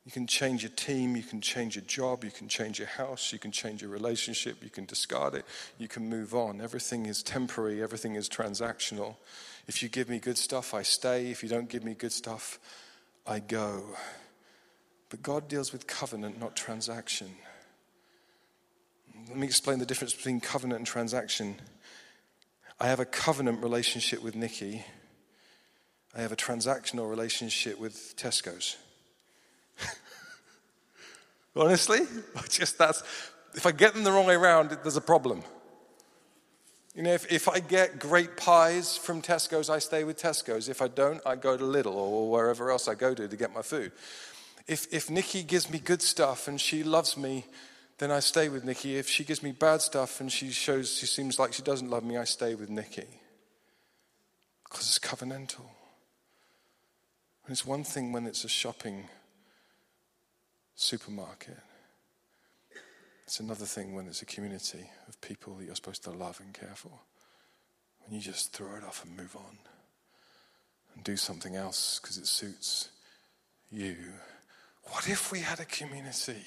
You 0.06 0.12
can 0.12 0.28
change 0.28 0.64
your 0.64 0.72
team, 0.72 1.16
you 1.16 1.24
can 1.24 1.42
change 1.42 1.76
your 1.76 1.86
job, 1.86 2.24
you 2.24 2.32
can 2.32 2.48
change 2.48 2.80
your 2.80 2.88
house, 2.88 3.32
you 3.32 3.38
can 3.38 3.52
change 3.52 3.82
your 3.82 3.92
relationship, 3.92 4.64
you 4.64 4.70
can 4.70 4.86
discard 4.86 5.36
it, 5.36 5.46
you 5.78 5.88
can 5.88 6.10
move 6.10 6.34
on. 6.34 6.62
Everything 6.62 7.06
is 7.06 7.22
temporary, 7.22 7.84
everything 7.84 8.16
is 8.16 8.28
transactional. 8.28 9.18
If 9.68 9.84
you 9.84 9.90
give 9.90 10.10
me 10.10 10.18
good 10.18 10.38
stuff, 10.38 10.74
I 10.74 10.82
stay. 10.82 11.30
If 11.30 11.44
you 11.44 11.50
don't 11.50 11.70
give 11.70 11.84
me 11.84 11.94
good 11.94 12.12
stuff, 12.12 12.60
I 13.28 13.40
go. 13.40 13.84
But 15.10 15.22
God 15.22 15.48
deals 15.48 15.72
with 15.72 15.86
covenant, 15.86 16.40
not 16.40 16.56
transaction. 16.56 17.30
Let 19.28 19.38
me 19.38 19.46
explain 19.46 19.78
the 19.78 19.86
difference 19.86 20.16
between 20.16 20.40
covenant 20.40 20.80
and 20.80 20.88
transaction. 20.88 21.56
I 22.80 22.88
have 22.88 23.00
a 23.00 23.06
covenant 23.06 23.62
relationship 23.62 24.24
with 24.24 24.36
Nikki 24.36 24.84
I 26.16 26.22
have 26.22 26.32
a 26.32 26.36
transactional 26.36 27.10
relationship 27.10 27.80
with 27.80 28.16
Tesco's. 28.18 28.78
Honestly, 31.56 32.00
just 32.50 32.78
that's 32.78 33.04
if 33.56 33.66
I 33.66 33.72
get 33.72 33.94
them 33.94 34.04
the 34.04 34.12
wrong 34.12 34.26
way 34.26 34.36
around, 34.36 34.78
there's 34.84 34.98
a 34.98 35.02
problem. 35.02 35.44
You 36.96 37.04
know, 37.04 37.14
if, 37.14 37.32
if 37.32 37.48
I 37.48 37.60
get 37.60 38.00
great 38.00 38.36
pies 38.36 38.98
from 38.98 39.22
Tesco's, 39.22 39.70
I 39.70 39.80
stay 39.80 40.04
with 40.04 40.22
Tesco's. 40.22 40.70
If 40.70 40.82
I 40.82 40.88
don't, 40.88 41.22
I 41.26 41.36
go 41.36 41.56
to 41.56 41.64
Lidl 41.64 41.94
or 41.94 42.30
wherever 42.30 42.72
else 42.72 42.88
I 42.88 42.96
go 42.96 43.14
to 43.14 43.28
to 43.28 43.38
get 43.38 43.54
my 43.54 43.62
food. 43.62 43.92
If, 44.68 44.92
if 44.94 45.10
Nikki 45.10 45.44
gives 45.44 45.70
me 45.70 45.80
good 45.80 46.02
stuff 46.02 46.48
and 46.48 46.60
she 46.60 46.84
loves 46.84 47.16
me, 47.16 47.46
then 48.00 48.12
I 48.12 48.20
stay 48.20 48.50
with 48.50 48.64
Nikki. 48.64 48.98
If 48.98 49.08
she 49.08 49.24
gives 49.24 49.44
me 49.44 49.52
bad 49.52 49.82
stuff 49.82 50.20
and 50.20 50.32
she 50.32 50.52
shows 50.52 50.98
she 50.98 51.06
seems 51.06 51.40
like 51.40 51.54
she 51.54 51.62
doesn't 51.62 51.90
love 51.90 52.04
me, 52.04 52.18
I 52.18 52.24
stay 52.24 52.56
with 52.56 52.70
Nikki. 52.70 53.08
Because 54.64 54.88
it's 54.88 55.00
covenantal. 55.00 55.66
It's 57.52 57.66
one 57.66 57.84
thing 57.84 58.12
when 58.12 58.28
it's 58.28 58.44
a 58.44 58.48
shopping 58.48 59.10
supermarket. 60.76 61.58
It's 63.26 63.40
another 63.40 63.66
thing 63.66 63.96
when 63.96 64.06
it's 64.06 64.22
a 64.22 64.28
community 64.28 64.88
of 65.08 65.20
people 65.20 65.56
that 65.56 65.66
you're 65.66 65.74
supposed 65.74 66.04
to 66.04 66.12
love 66.12 66.40
and 66.40 66.54
care 66.54 66.76
for. 66.76 66.92
When 68.06 68.14
you 68.16 68.22
just 68.22 68.54
throw 68.54 68.76
it 68.76 68.84
off 68.84 69.04
and 69.04 69.18
move 69.18 69.36
on 69.36 69.58
and 70.94 71.04
do 71.04 71.18
something 71.18 71.56
else 71.56 72.00
because 72.00 72.20
it 72.20 72.28
suits 72.28 72.90
you. 73.72 73.96
What 74.84 75.10
if 75.10 75.32
we 75.32 75.40
had 75.40 75.60
a 75.60 75.66
community 75.66 76.46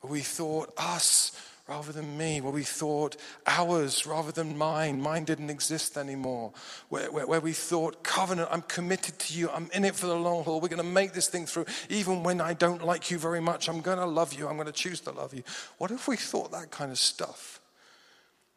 where 0.00 0.10
we 0.10 0.20
thought 0.20 0.72
us 0.78 1.38
rather 1.66 1.92
than 1.92 2.18
me, 2.18 2.40
where 2.40 2.52
we 2.52 2.62
thought 2.62 3.16
ours 3.46 4.06
rather 4.06 4.30
than 4.30 4.56
mine. 4.56 5.00
Mine 5.00 5.24
didn't 5.24 5.48
exist 5.48 5.96
anymore. 5.96 6.52
Where, 6.90 7.10
where, 7.10 7.26
where, 7.26 7.40
we 7.40 7.52
thought, 7.52 8.02
covenant, 8.02 8.48
I'm 8.52 8.62
committed 8.62 9.18
to 9.20 9.38
you. 9.38 9.48
I'm 9.50 9.70
in 9.72 9.84
it 9.84 9.94
for 9.94 10.06
the 10.06 10.14
long 10.14 10.44
haul. 10.44 10.60
We're 10.60 10.68
going 10.68 10.82
to 10.82 10.84
make 10.84 11.14
this 11.14 11.28
thing 11.28 11.46
through. 11.46 11.64
Even 11.88 12.22
when 12.22 12.40
I 12.40 12.52
don't 12.52 12.84
like 12.84 13.10
you 13.10 13.18
very 13.18 13.40
much, 13.40 13.68
I'm 13.68 13.80
going 13.80 13.98
to 13.98 14.06
love 14.06 14.34
you. 14.34 14.46
I'm 14.46 14.56
going 14.56 14.66
to 14.66 14.72
choose 14.72 15.00
to 15.00 15.12
love 15.12 15.32
you. 15.32 15.42
What 15.78 15.90
if 15.90 16.06
we 16.06 16.16
thought 16.16 16.52
that 16.52 16.70
kind 16.70 16.90
of 16.90 16.98
stuff? 16.98 17.60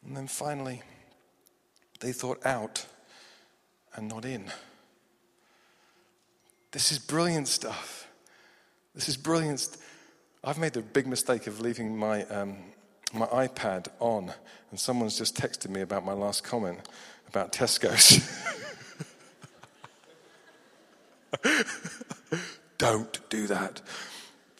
And 0.04 0.14
then 0.14 0.26
finally, 0.26 0.82
they 2.00 2.12
thought 2.12 2.44
out 2.44 2.84
and 3.94 4.08
not 4.08 4.26
in. 4.26 4.50
This 6.72 6.92
is 6.92 6.98
brilliant 6.98 7.48
stuff. 7.48 8.06
This 8.94 9.08
is 9.08 9.16
brilliant. 9.16 9.76
I've 10.44 10.58
made 10.58 10.74
the 10.74 10.82
big 10.82 11.06
mistake 11.06 11.46
of 11.46 11.60
leaving 11.60 11.96
my 11.96 12.24
um, 12.26 12.58
my 13.12 13.26
iPad 13.26 13.88
on, 14.00 14.32
and 14.70 14.78
someone's 14.78 15.18
just 15.18 15.36
texted 15.36 15.70
me 15.70 15.80
about 15.80 16.04
my 16.04 16.12
last 16.12 16.44
comment 16.44 16.80
about 17.28 17.52
Tesco's. 17.52 18.26
Don't 22.78 23.28
do 23.28 23.46
that. 23.46 23.80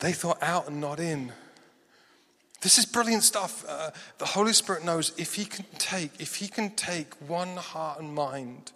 They 0.00 0.12
thought 0.12 0.42
out 0.42 0.68
and 0.68 0.80
not 0.80 1.00
in. 1.00 1.32
This 2.60 2.78
is 2.78 2.86
brilliant 2.86 3.22
stuff. 3.22 3.64
Uh, 3.68 3.90
the 4.18 4.26
Holy 4.26 4.52
Spirit 4.52 4.84
knows 4.84 5.12
if 5.16 5.34
He 5.34 5.44
can 5.44 5.64
take, 5.78 6.20
if 6.20 6.36
He 6.36 6.48
can 6.48 6.70
take 6.70 7.14
one 7.26 7.56
heart 7.56 8.00
and 8.00 8.14
mind, 8.14 8.72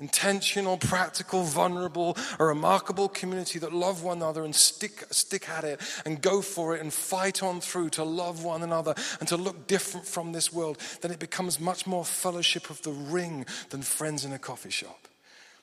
intentional, 0.00 0.76
practical, 0.76 1.44
vulnerable, 1.44 2.16
a 2.38 2.44
remarkable 2.44 3.08
community 3.08 3.58
that 3.58 3.72
love 3.72 4.02
one 4.02 4.18
another 4.18 4.44
and 4.44 4.54
stick, 4.54 5.04
stick 5.10 5.48
at 5.48 5.64
it 5.64 5.80
and 6.04 6.20
go 6.20 6.40
for 6.40 6.74
it 6.74 6.80
and 6.80 6.92
fight 6.92 7.42
on 7.42 7.60
through 7.60 7.90
to 7.90 8.04
love 8.04 8.44
one 8.44 8.62
another 8.62 8.94
and 9.20 9.28
to 9.28 9.36
look 9.36 9.66
different 9.66 10.06
from 10.06 10.32
this 10.32 10.52
world, 10.52 10.78
then 11.00 11.10
it 11.10 11.18
becomes 11.18 11.60
much 11.60 11.86
more 11.86 12.04
fellowship 12.04 12.70
of 12.70 12.82
the 12.82 12.92
ring 12.92 13.46
than 13.70 13.82
friends 13.82 14.24
in 14.24 14.32
a 14.32 14.38
coffee 14.38 14.70
shop 14.70 15.08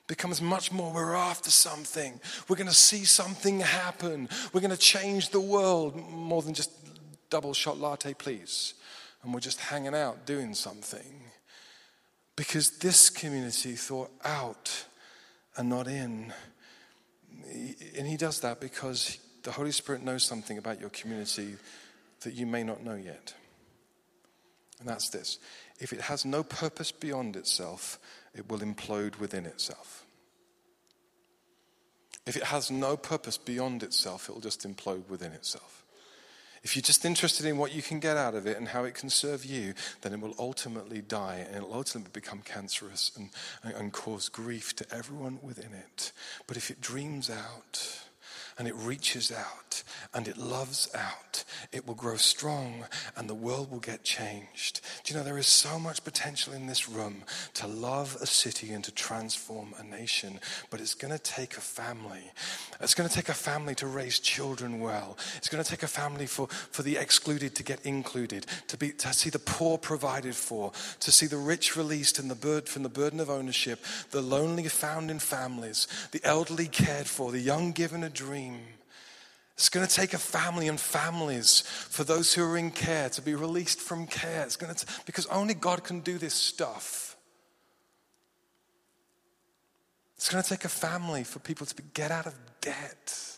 becomes 0.08 0.42
much 0.42 0.70
more 0.70 0.92
we're 0.92 1.14
after 1.14 1.50
something. 1.50 2.20
We're 2.46 2.56
going 2.56 2.68
to 2.68 2.74
see 2.74 3.04
something 3.04 3.60
happen. 3.60 4.28
We're 4.52 4.60
going 4.60 4.72
to 4.72 4.76
change 4.76 5.30
the 5.30 5.40
world 5.40 5.96
more 6.10 6.42
than 6.42 6.52
just 6.52 6.70
double 7.30 7.54
shot 7.54 7.78
latte, 7.78 8.12
please. 8.12 8.74
And 9.22 9.32
we're 9.32 9.40
just 9.40 9.58
hanging 9.58 9.94
out 9.94 10.26
doing 10.26 10.52
something. 10.52 11.22
Because 12.36 12.78
this 12.78 13.10
community 13.10 13.72
thought 13.72 14.10
out 14.24 14.86
and 15.56 15.68
not 15.68 15.86
in. 15.86 16.32
And 17.96 18.06
he 18.06 18.16
does 18.16 18.40
that 18.40 18.60
because 18.60 19.18
the 19.42 19.52
Holy 19.52 19.72
Spirit 19.72 20.02
knows 20.02 20.24
something 20.24 20.58
about 20.58 20.80
your 20.80 20.90
community 20.90 21.56
that 22.22 22.34
you 22.34 22.46
may 22.46 22.62
not 22.62 22.82
know 22.82 22.94
yet. 22.94 23.34
And 24.80 24.88
that's 24.88 25.10
this 25.10 25.38
if 25.78 25.92
it 25.92 26.00
has 26.02 26.24
no 26.24 26.42
purpose 26.42 26.92
beyond 26.92 27.36
itself, 27.36 27.98
it 28.34 28.48
will 28.48 28.60
implode 28.60 29.18
within 29.18 29.46
itself. 29.46 30.04
If 32.26 32.36
it 32.36 32.44
has 32.44 32.70
no 32.70 32.96
purpose 32.96 33.36
beyond 33.36 33.82
itself, 33.82 34.28
it 34.28 34.32
will 34.32 34.40
just 34.40 34.66
implode 34.66 35.08
within 35.08 35.32
itself. 35.32 35.81
If 36.62 36.76
you're 36.76 36.82
just 36.82 37.04
interested 37.04 37.44
in 37.44 37.58
what 37.58 37.74
you 37.74 37.82
can 37.82 37.98
get 37.98 38.16
out 38.16 38.34
of 38.34 38.46
it 38.46 38.56
and 38.56 38.68
how 38.68 38.84
it 38.84 38.94
can 38.94 39.10
serve 39.10 39.44
you, 39.44 39.74
then 40.02 40.12
it 40.12 40.20
will 40.20 40.34
ultimately 40.38 41.02
die 41.02 41.44
and 41.46 41.56
it 41.56 41.62
will 41.62 41.74
ultimately 41.74 42.10
become 42.12 42.40
cancerous 42.40 43.10
and, 43.16 43.30
and 43.64 43.92
cause 43.92 44.28
grief 44.28 44.76
to 44.76 44.94
everyone 44.94 45.40
within 45.42 45.72
it. 45.72 46.12
But 46.46 46.56
if 46.56 46.70
it 46.70 46.80
dreams 46.80 47.28
out, 47.28 48.02
and 48.58 48.68
it 48.68 48.74
reaches 48.74 49.32
out 49.32 49.82
and 50.14 50.28
it 50.28 50.36
loves 50.36 50.88
out, 50.94 51.44
it 51.72 51.86
will 51.86 51.94
grow 51.94 52.16
strong 52.16 52.84
and 53.16 53.28
the 53.28 53.34
world 53.34 53.70
will 53.70 53.80
get 53.80 54.04
changed. 54.04 54.80
Do 55.04 55.12
you 55.12 55.18
know 55.18 55.24
there 55.24 55.38
is 55.38 55.46
so 55.46 55.78
much 55.78 56.04
potential 56.04 56.52
in 56.52 56.66
this 56.66 56.88
room 56.88 57.22
to 57.54 57.66
love 57.66 58.16
a 58.20 58.26
city 58.26 58.72
and 58.72 58.84
to 58.84 58.92
transform 58.92 59.74
a 59.78 59.82
nation, 59.82 60.38
but 60.70 60.80
it's 60.80 60.94
going 60.94 61.12
to 61.12 61.18
take 61.18 61.56
a 61.56 61.60
family. 61.60 62.30
It's 62.80 62.94
going 62.94 63.08
to 63.08 63.14
take 63.14 63.28
a 63.28 63.34
family 63.34 63.74
to 63.76 63.86
raise 63.86 64.18
children 64.18 64.80
well. 64.80 65.16
It's 65.36 65.48
going 65.48 65.62
to 65.62 65.68
take 65.68 65.82
a 65.82 65.88
family 65.88 66.26
for, 66.26 66.48
for 66.48 66.82
the 66.82 66.96
excluded 66.96 67.54
to 67.56 67.62
get 67.62 67.84
included, 67.86 68.46
to, 68.68 68.76
be, 68.76 68.90
to 68.90 69.12
see 69.12 69.30
the 69.30 69.38
poor 69.38 69.78
provided 69.78 70.34
for, 70.34 70.72
to 71.00 71.12
see 71.12 71.26
the 71.26 71.36
rich 71.36 71.76
released 71.76 72.18
and 72.18 72.30
the 72.30 72.34
bird 72.34 72.68
from 72.68 72.82
the 72.82 72.88
burden 72.88 73.20
of 73.20 73.30
ownership, 73.30 73.82
the 74.10 74.20
lonely 74.20 74.68
found 74.68 75.10
in 75.10 75.18
families, 75.18 75.86
the 76.10 76.20
elderly 76.24 76.66
cared 76.66 77.06
for, 77.06 77.32
the 77.32 77.40
young 77.40 77.72
given 77.72 78.04
a 78.04 78.10
dream 78.10 78.41
dream. 78.42 78.60
It's 79.54 79.68
going 79.68 79.86
to 79.86 79.94
take 79.94 80.14
a 80.14 80.18
family 80.18 80.68
and 80.68 80.80
families 80.80 81.60
for 81.60 82.04
those 82.04 82.32
who 82.34 82.42
are 82.42 82.56
in 82.56 82.70
care 82.70 83.08
to 83.10 83.22
be 83.22 83.34
released 83.34 83.80
from 83.80 84.06
care. 84.06 84.42
It's 84.42 84.56
going 84.56 84.74
to 84.74 84.86
t- 84.86 84.92
because 85.06 85.26
only 85.26 85.54
God 85.54 85.84
can 85.84 86.00
do 86.00 86.18
this 86.18 86.34
stuff. 86.34 87.16
It's 90.16 90.28
going 90.28 90.42
to 90.42 90.48
take 90.48 90.64
a 90.64 90.68
family 90.68 91.24
for 91.24 91.38
people 91.38 91.66
to 91.66 91.74
be, 91.74 91.82
get 91.94 92.10
out 92.10 92.26
of 92.26 92.34
debt. 92.60 93.31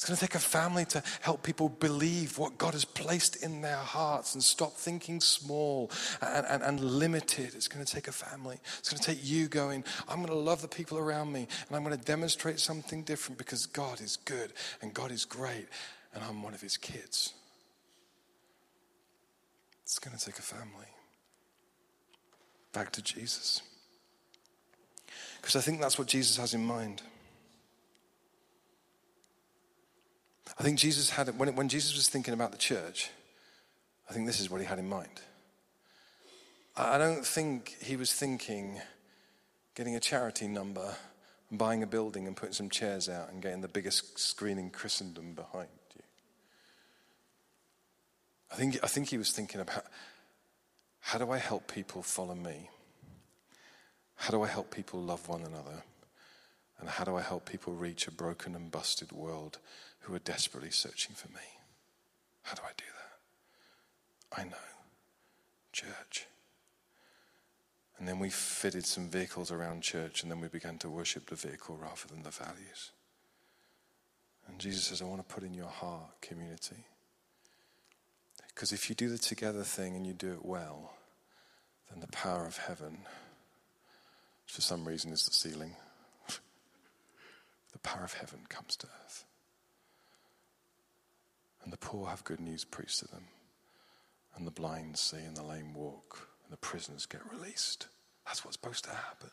It's 0.00 0.08
going 0.08 0.16
to 0.16 0.20
take 0.22 0.34
a 0.34 0.38
family 0.38 0.86
to 0.86 1.02
help 1.20 1.42
people 1.42 1.68
believe 1.68 2.38
what 2.38 2.56
God 2.56 2.72
has 2.72 2.86
placed 2.86 3.44
in 3.44 3.60
their 3.60 3.76
hearts 3.76 4.32
and 4.32 4.42
stop 4.42 4.72
thinking 4.72 5.20
small 5.20 5.90
and, 6.22 6.46
and, 6.46 6.62
and, 6.62 6.80
limited. 6.80 7.54
It's 7.54 7.68
going 7.68 7.84
to 7.84 7.94
take 7.94 8.08
a 8.08 8.12
family. 8.12 8.56
It's 8.78 8.88
going 8.88 8.98
to 8.98 9.04
take 9.06 9.18
you 9.22 9.46
going, 9.46 9.84
I'm 10.08 10.16
going 10.16 10.28
to 10.28 10.34
love 10.34 10.62
the 10.62 10.68
people 10.68 10.96
around 10.96 11.30
me 11.30 11.46
and 11.68 11.76
I'm 11.76 11.84
going 11.84 11.98
to 11.98 12.02
demonstrate 12.02 12.60
something 12.60 13.02
different 13.02 13.36
because 13.36 13.66
God 13.66 14.00
is 14.00 14.16
good 14.24 14.54
and 14.80 14.94
God 14.94 15.10
is 15.10 15.26
great 15.26 15.66
and 16.14 16.24
I'm 16.24 16.42
one 16.42 16.54
of 16.54 16.62
his 16.62 16.78
kids. 16.78 17.34
It's 19.82 19.98
going 19.98 20.16
to 20.16 20.24
take 20.24 20.38
a 20.38 20.42
family. 20.42 20.88
Back 22.72 22.90
to 22.92 23.02
Jesus. 23.02 23.60
Because 25.42 25.56
I 25.56 25.60
think 25.60 25.78
that's 25.78 25.98
what 25.98 26.08
Jesus 26.08 26.38
has 26.38 26.54
in 26.54 26.64
mind. 26.64 27.02
I 30.60 30.62
think 30.62 30.78
Jesus 30.78 31.08
had, 31.08 31.38
when, 31.38 31.56
when 31.56 31.70
Jesus 31.70 31.96
was 31.96 32.10
thinking 32.10 32.34
about 32.34 32.52
the 32.52 32.58
church, 32.58 33.08
I 34.10 34.12
think 34.12 34.26
this 34.26 34.40
is 34.40 34.50
what 34.50 34.60
he 34.60 34.66
had 34.66 34.78
in 34.78 34.90
mind. 34.90 35.22
I 36.76 36.98
don't 36.98 37.24
think 37.24 37.76
he 37.82 37.96
was 37.96 38.12
thinking 38.12 38.78
getting 39.74 39.96
a 39.96 40.00
charity 40.00 40.46
number 40.46 40.96
and 41.48 41.58
buying 41.58 41.82
a 41.82 41.86
building 41.86 42.26
and 42.26 42.36
putting 42.36 42.52
some 42.52 42.68
chairs 42.68 43.08
out 43.08 43.32
and 43.32 43.40
getting 43.40 43.62
the 43.62 43.68
biggest 43.68 44.18
screen 44.18 44.58
in 44.58 44.68
Christendom 44.68 45.32
behind 45.32 45.70
you. 45.96 46.02
I 48.52 48.56
think, 48.56 48.78
I 48.82 48.86
think 48.86 49.08
he 49.08 49.16
was 49.16 49.32
thinking 49.32 49.62
about 49.62 49.86
how 51.00 51.18
do 51.18 51.30
I 51.30 51.38
help 51.38 51.72
people 51.72 52.02
follow 52.02 52.34
me? 52.34 52.68
How 54.14 54.30
do 54.30 54.42
I 54.42 54.48
help 54.48 54.70
people 54.74 55.00
love 55.00 55.26
one 55.26 55.40
another? 55.40 55.84
And 56.80 56.90
how 56.90 57.04
do 57.04 57.16
I 57.16 57.22
help 57.22 57.48
people 57.48 57.72
reach 57.72 58.06
a 58.06 58.10
broken 58.10 58.54
and 58.54 58.70
busted 58.70 59.10
world 59.10 59.56
who 60.00 60.14
are 60.14 60.20
desperately 60.20 60.70
searching 60.70 61.14
for 61.14 61.28
me. 61.28 61.44
How 62.42 62.54
do 62.54 62.62
I 62.64 62.72
do 62.76 62.84
that? 62.96 64.40
I 64.40 64.44
know. 64.44 64.56
Church. 65.72 66.26
And 67.98 68.08
then 68.08 68.18
we 68.18 68.30
fitted 68.30 68.86
some 68.86 69.08
vehicles 69.08 69.50
around 69.50 69.82
church, 69.82 70.22
and 70.22 70.30
then 70.30 70.40
we 70.40 70.48
began 70.48 70.78
to 70.78 70.88
worship 70.88 71.26
the 71.26 71.34
vehicle 71.34 71.76
rather 71.80 72.08
than 72.10 72.22
the 72.22 72.30
values. 72.30 72.92
And 74.48 74.58
Jesus 74.58 74.84
says, 74.84 75.02
I 75.02 75.04
want 75.04 75.26
to 75.26 75.34
put 75.34 75.44
in 75.44 75.52
your 75.52 75.68
heart 75.68 76.20
community. 76.22 76.86
Because 78.48 78.72
if 78.72 78.88
you 78.88 78.94
do 78.94 79.08
the 79.08 79.18
together 79.18 79.62
thing 79.62 79.96
and 79.96 80.06
you 80.06 80.14
do 80.14 80.32
it 80.32 80.44
well, 80.44 80.94
then 81.90 82.00
the 82.00 82.08
power 82.08 82.46
of 82.46 82.56
heaven, 82.56 83.00
for 84.46 84.62
some 84.62 84.88
reason 84.88 85.12
is 85.12 85.26
the 85.26 85.32
ceiling, 85.32 85.76
the 87.72 87.78
power 87.80 88.02
of 88.02 88.14
heaven 88.14 88.40
comes 88.48 88.76
to 88.76 88.86
earth 89.04 89.24
and 91.62 91.72
the 91.72 91.78
poor 91.78 92.08
have 92.08 92.24
good 92.24 92.40
news 92.40 92.64
preached 92.64 93.00
to 93.00 93.08
them, 93.08 93.24
and 94.36 94.46
the 94.46 94.50
blind 94.50 94.96
see, 94.96 95.18
and 95.18 95.36
the 95.36 95.42
lame 95.42 95.74
walk, 95.74 96.28
and 96.44 96.52
the 96.52 96.56
prisoners 96.56 97.06
get 97.06 97.20
released. 97.32 97.88
That's 98.26 98.44
what's 98.44 98.56
supposed 98.56 98.84
to 98.84 98.90
happen. 98.90 99.30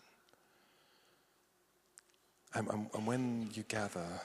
And, 2.53 2.67
and, 2.69 2.89
and 2.93 3.05
when 3.05 3.49
you 3.53 3.63
gather, 3.63 4.21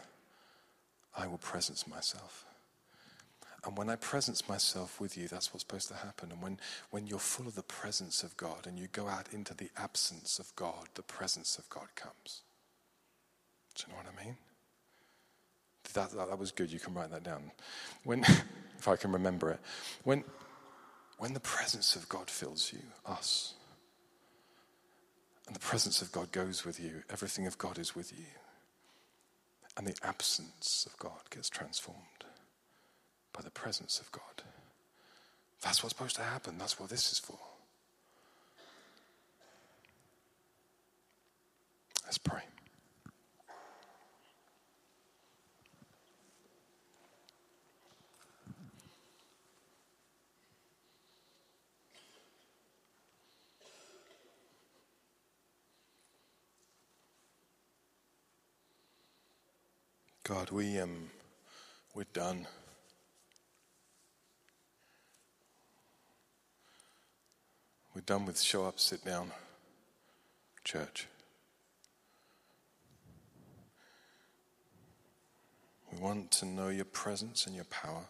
I 1.16 1.26
will 1.26 1.38
presence 1.38 1.86
myself. 1.86 2.46
And 3.64 3.78
when 3.78 3.88
I 3.90 3.96
presence 3.96 4.48
myself 4.48 5.00
with 5.00 5.16
you, 5.16 5.28
that's 5.28 5.52
what's 5.52 5.62
supposed 5.62 5.88
to 5.88 5.94
happen. 5.94 6.32
And 6.32 6.42
when, 6.42 6.58
when 6.90 7.06
you're 7.06 7.18
full 7.20 7.46
of 7.46 7.54
the 7.54 7.62
presence 7.62 8.22
of 8.22 8.36
God 8.36 8.66
and 8.66 8.78
you 8.78 8.88
go 8.90 9.06
out 9.06 9.28
into 9.32 9.54
the 9.54 9.70
absence 9.76 10.38
of 10.38 10.54
God, 10.56 10.88
the 10.94 11.02
presence 11.02 11.58
of 11.58 11.68
God 11.68 11.94
comes. 11.94 12.42
Do 13.76 13.84
you 13.86 13.92
know 13.92 14.02
what 14.02 14.12
I 14.20 14.24
mean? 14.24 14.36
That, 15.92 16.10
that, 16.10 16.28
that, 16.28 16.38
was 16.38 16.50
good. 16.50 16.70
You 16.70 16.80
can 16.80 16.94
write 16.94 17.10
that 17.10 17.22
down. 17.22 17.50
When, 18.04 18.20
if 18.78 18.88
I 18.88 18.96
can 18.96 19.12
remember 19.12 19.50
it. 19.50 19.60
When, 20.04 20.24
when 21.18 21.34
the 21.34 21.40
presence 21.40 21.96
of 21.96 22.08
God 22.08 22.30
fills 22.30 22.72
you, 22.72 22.80
us, 23.06 23.54
and 25.46 25.54
the 25.54 25.60
presence 25.60 26.02
of 26.02 26.12
God 26.12 26.32
goes 26.32 26.64
with 26.64 26.80
you, 26.80 27.02
everything 27.10 27.46
of 27.46 27.58
God 27.58 27.78
is 27.78 27.94
with 27.94 28.12
you, 28.12 28.26
and 29.76 29.86
the 29.86 29.96
absence 30.02 30.86
of 30.90 30.98
God 30.98 31.30
gets 31.30 31.48
transformed 31.48 31.98
by 33.32 33.42
the 33.42 33.50
presence 33.50 34.00
of 34.00 34.10
God. 34.12 34.22
That's 35.62 35.82
what's 35.82 35.94
supposed 35.94 36.16
to 36.16 36.22
happen. 36.22 36.58
That's 36.58 36.78
what 36.78 36.90
this 36.90 37.12
is 37.12 37.18
for. 37.18 37.38
Let's 42.04 42.18
pray. 42.18 42.42
God, 60.24 60.52
we 60.52 60.78
um, 60.78 61.10
we're 61.94 62.04
done. 62.12 62.46
We're 67.92 68.02
done 68.02 68.26
with 68.26 68.40
show 68.40 68.64
up, 68.64 68.78
sit 68.78 69.04
down, 69.04 69.32
church. 70.62 71.08
We 75.92 75.98
want 75.98 76.30
to 76.32 76.46
know 76.46 76.68
your 76.68 76.84
presence 76.84 77.48
and 77.48 77.56
your 77.56 77.64
power 77.64 78.04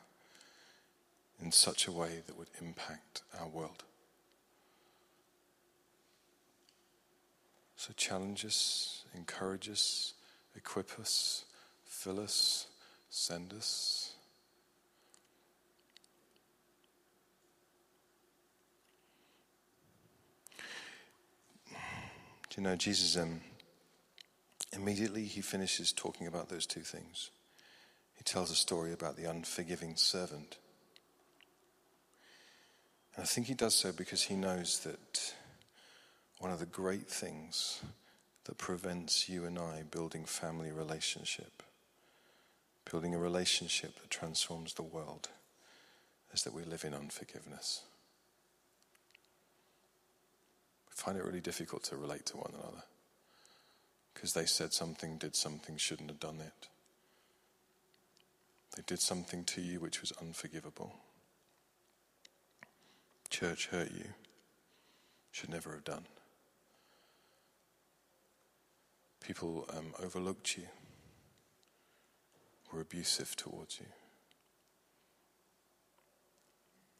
in 1.40 1.51
such 1.51 1.87
a 1.87 1.92
way 1.92 2.22
that 2.27 2.37
would 2.37 2.51
impact 2.61 3.22
our 3.40 3.48
world. 3.48 3.85
So 7.77 7.94
challenge 7.96 8.44
us, 8.44 9.07
encourage 9.14 9.70
us, 9.70 10.12
equip 10.55 11.01
us, 11.01 11.46
fill 12.03 12.19
us, 12.19 12.67
send 13.11 13.53
us. 13.53 14.15
Do 21.71 21.77
you 22.57 22.62
know 22.65 22.75
Jesus? 22.75 23.17
Um, 23.17 23.41
immediately 24.73 25.27
he 25.27 25.43
finishes 25.43 25.93
talking 25.93 26.27
about 26.27 26.49
those 26.49 26.67
two 26.67 26.81
things. 26.81 27.31
He 28.17 28.25
tells 28.25 28.51
a 28.51 28.57
story 28.57 28.93
about 28.93 29.17
the 29.17 29.31
unforgiving 29.31 29.95
servant. 29.95 30.59
And 33.15 33.23
I 33.23 33.27
think 33.27 33.47
he 33.47 33.55
does 33.55 33.77
so 33.77 33.93
because 33.93 34.23
he 34.23 34.35
knows 34.35 34.81
that 34.81 35.35
one 36.41 36.51
of 36.51 36.59
the 36.59 36.67
great 36.67 37.07
things 37.07 37.81
that 38.47 38.59
prevents 38.59 39.29
you 39.29 39.45
and 39.45 39.57
I 39.57 39.85
building 39.88 40.25
family 40.25 40.73
relationship, 40.73 41.62
building 42.93 43.15
a 43.15 43.19
relationship 43.19 43.95
that 43.95 44.11
transforms 44.11 44.75
the 44.75 44.83
world, 44.83 45.31
is 46.35 46.43
that 46.43 46.53
we 46.53 46.63
live 46.63 46.85
in 46.85 46.93
unforgiveness. 46.93 47.85
We 50.91 50.93
find 50.95 51.17
it 51.17 51.25
really 51.25 51.41
difficult 51.41 51.85
to 51.85 51.97
relate 51.97 52.27
to 52.27 52.37
one 52.37 52.53
another 52.53 52.83
because 54.13 54.35
they 54.35 54.45
said 54.45 54.75
something, 54.75 55.17
did 55.17 55.35
something, 55.35 55.79
shouldn't 55.79 56.11
have 56.11 56.21
done 56.21 56.41
it. 56.41 56.69
They 58.77 58.83
did 58.87 59.01
something 59.01 59.45
to 59.45 59.63
you 59.63 59.81
which 59.81 60.03
was 60.03 60.13
unforgivable. 60.21 60.95
Church 63.31 63.69
hurt 63.69 63.91
you, 63.91 64.11
should 65.31 65.49
never 65.49 65.73
have 65.73 65.85
done. 65.85 66.05
People 69.25 69.67
um, 69.75 69.95
overlooked 70.03 70.59
you, 70.59 70.65
were 72.73 72.81
abusive 72.81 73.37
towards 73.37 73.79
you. 73.79 73.87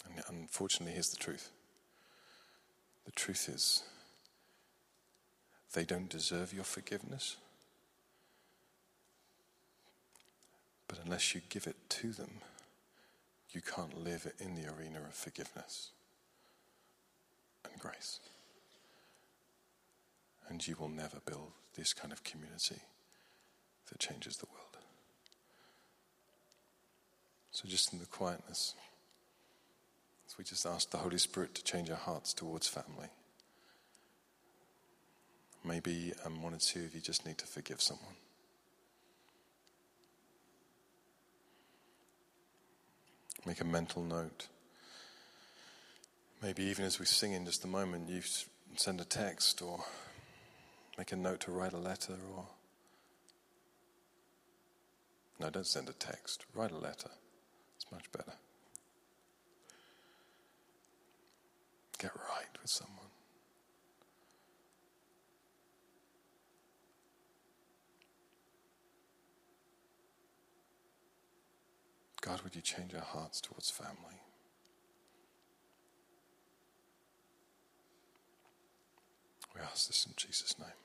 And 0.07 0.23
unfortunately, 0.29 0.93
here's 0.93 1.11
the 1.11 1.17
truth 1.17 1.51
the 3.05 3.13
truth 3.13 3.49
is, 3.49 3.83
they 5.73 5.85
don't 5.85 6.09
deserve 6.09 6.53
your 6.53 6.65
forgiveness. 6.65 7.37
But 10.87 11.01
unless 11.05 11.35
you 11.35 11.41
give 11.49 11.67
it 11.67 11.77
to 11.89 12.13
them, 12.13 12.31
you 13.51 13.61
can't 13.61 14.05
live 14.05 14.31
in 14.39 14.55
the 14.55 14.71
arena 14.73 15.01
of 15.01 15.15
forgiveness 15.15 15.91
and 17.65 17.81
grace. 17.81 18.21
And 20.49 20.67
you 20.67 20.77
will 20.79 20.91
never 20.91 21.19
build 21.25 21.53
this 21.77 21.95
kind 21.95 22.13
of 22.13 22.23
community 22.25 22.83
that 23.89 23.99
changes 23.99 24.37
the 24.37 24.47
world. 24.47 24.72
So, 27.53 27.69
just 27.69 27.93
in 27.93 27.99
the 27.99 28.07
quietness, 28.07 28.75
we 30.39 30.45
just 30.45 30.67
ask 30.67 30.91
the 30.91 30.97
Holy 30.97 31.19
Spirit 31.19 31.55
to 31.55 31.63
change 31.63 31.91
our 31.91 31.97
hearts 31.97 32.33
towards 32.33 32.67
family. 32.67 33.09
Maybe 35.65 36.13
um, 36.25 36.43
one 36.43 36.55
or 36.55 36.59
two 36.59 36.85
of 36.85 36.95
you 36.95 37.01
just 37.01 37.25
need 37.27 37.39
to 37.39 37.47
forgive 37.47 37.81
someone. 37.81 38.17
Make 43.47 43.61
a 43.61 43.65
mental 43.65 44.03
note. 44.03 44.49
Maybe 46.43 46.65
even 46.65 46.87
as 46.87 46.99
we 46.99 47.07
sing 47.07 47.33
in 47.33 47.45
just 47.45 47.65
a 47.65 47.69
moment, 47.69 48.09
you 48.09 48.23
send 48.77 49.01
a 49.01 49.05
text 49.05 49.63
or 49.63 49.85
Make 50.99 51.13
a 51.13 51.17
note 51.17 51.41
to 51.41 51.53
write 51.53 51.73
a 51.73 51.79
letter 51.79 52.17
or. 52.37 52.45
No, 55.41 55.51
don't 55.51 55.67
send 55.67 55.89
a 55.89 55.93
text. 55.93 56.45
Write 56.55 56.71
a 56.71 56.79
letter. 56.79 57.11
Much 57.93 58.11
better. 58.11 58.33
Get 61.99 62.11
right 62.17 62.47
with 62.61 62.71
someone. 62.71 62.97
God, 72.23 72.41
would 72.43 72.57
you 72.57 72.63
change 72.63 72.95
our 72.95 73.03
hearts 73.03 73.41
towards 73.41 73.69
family? 73.71 74.23
We 79.55 79.61
ask 79.61 79.89
this 79.89 80.07
in 80.07 80.15
Jesus' 80.17 80.59
name. 80.59 80.82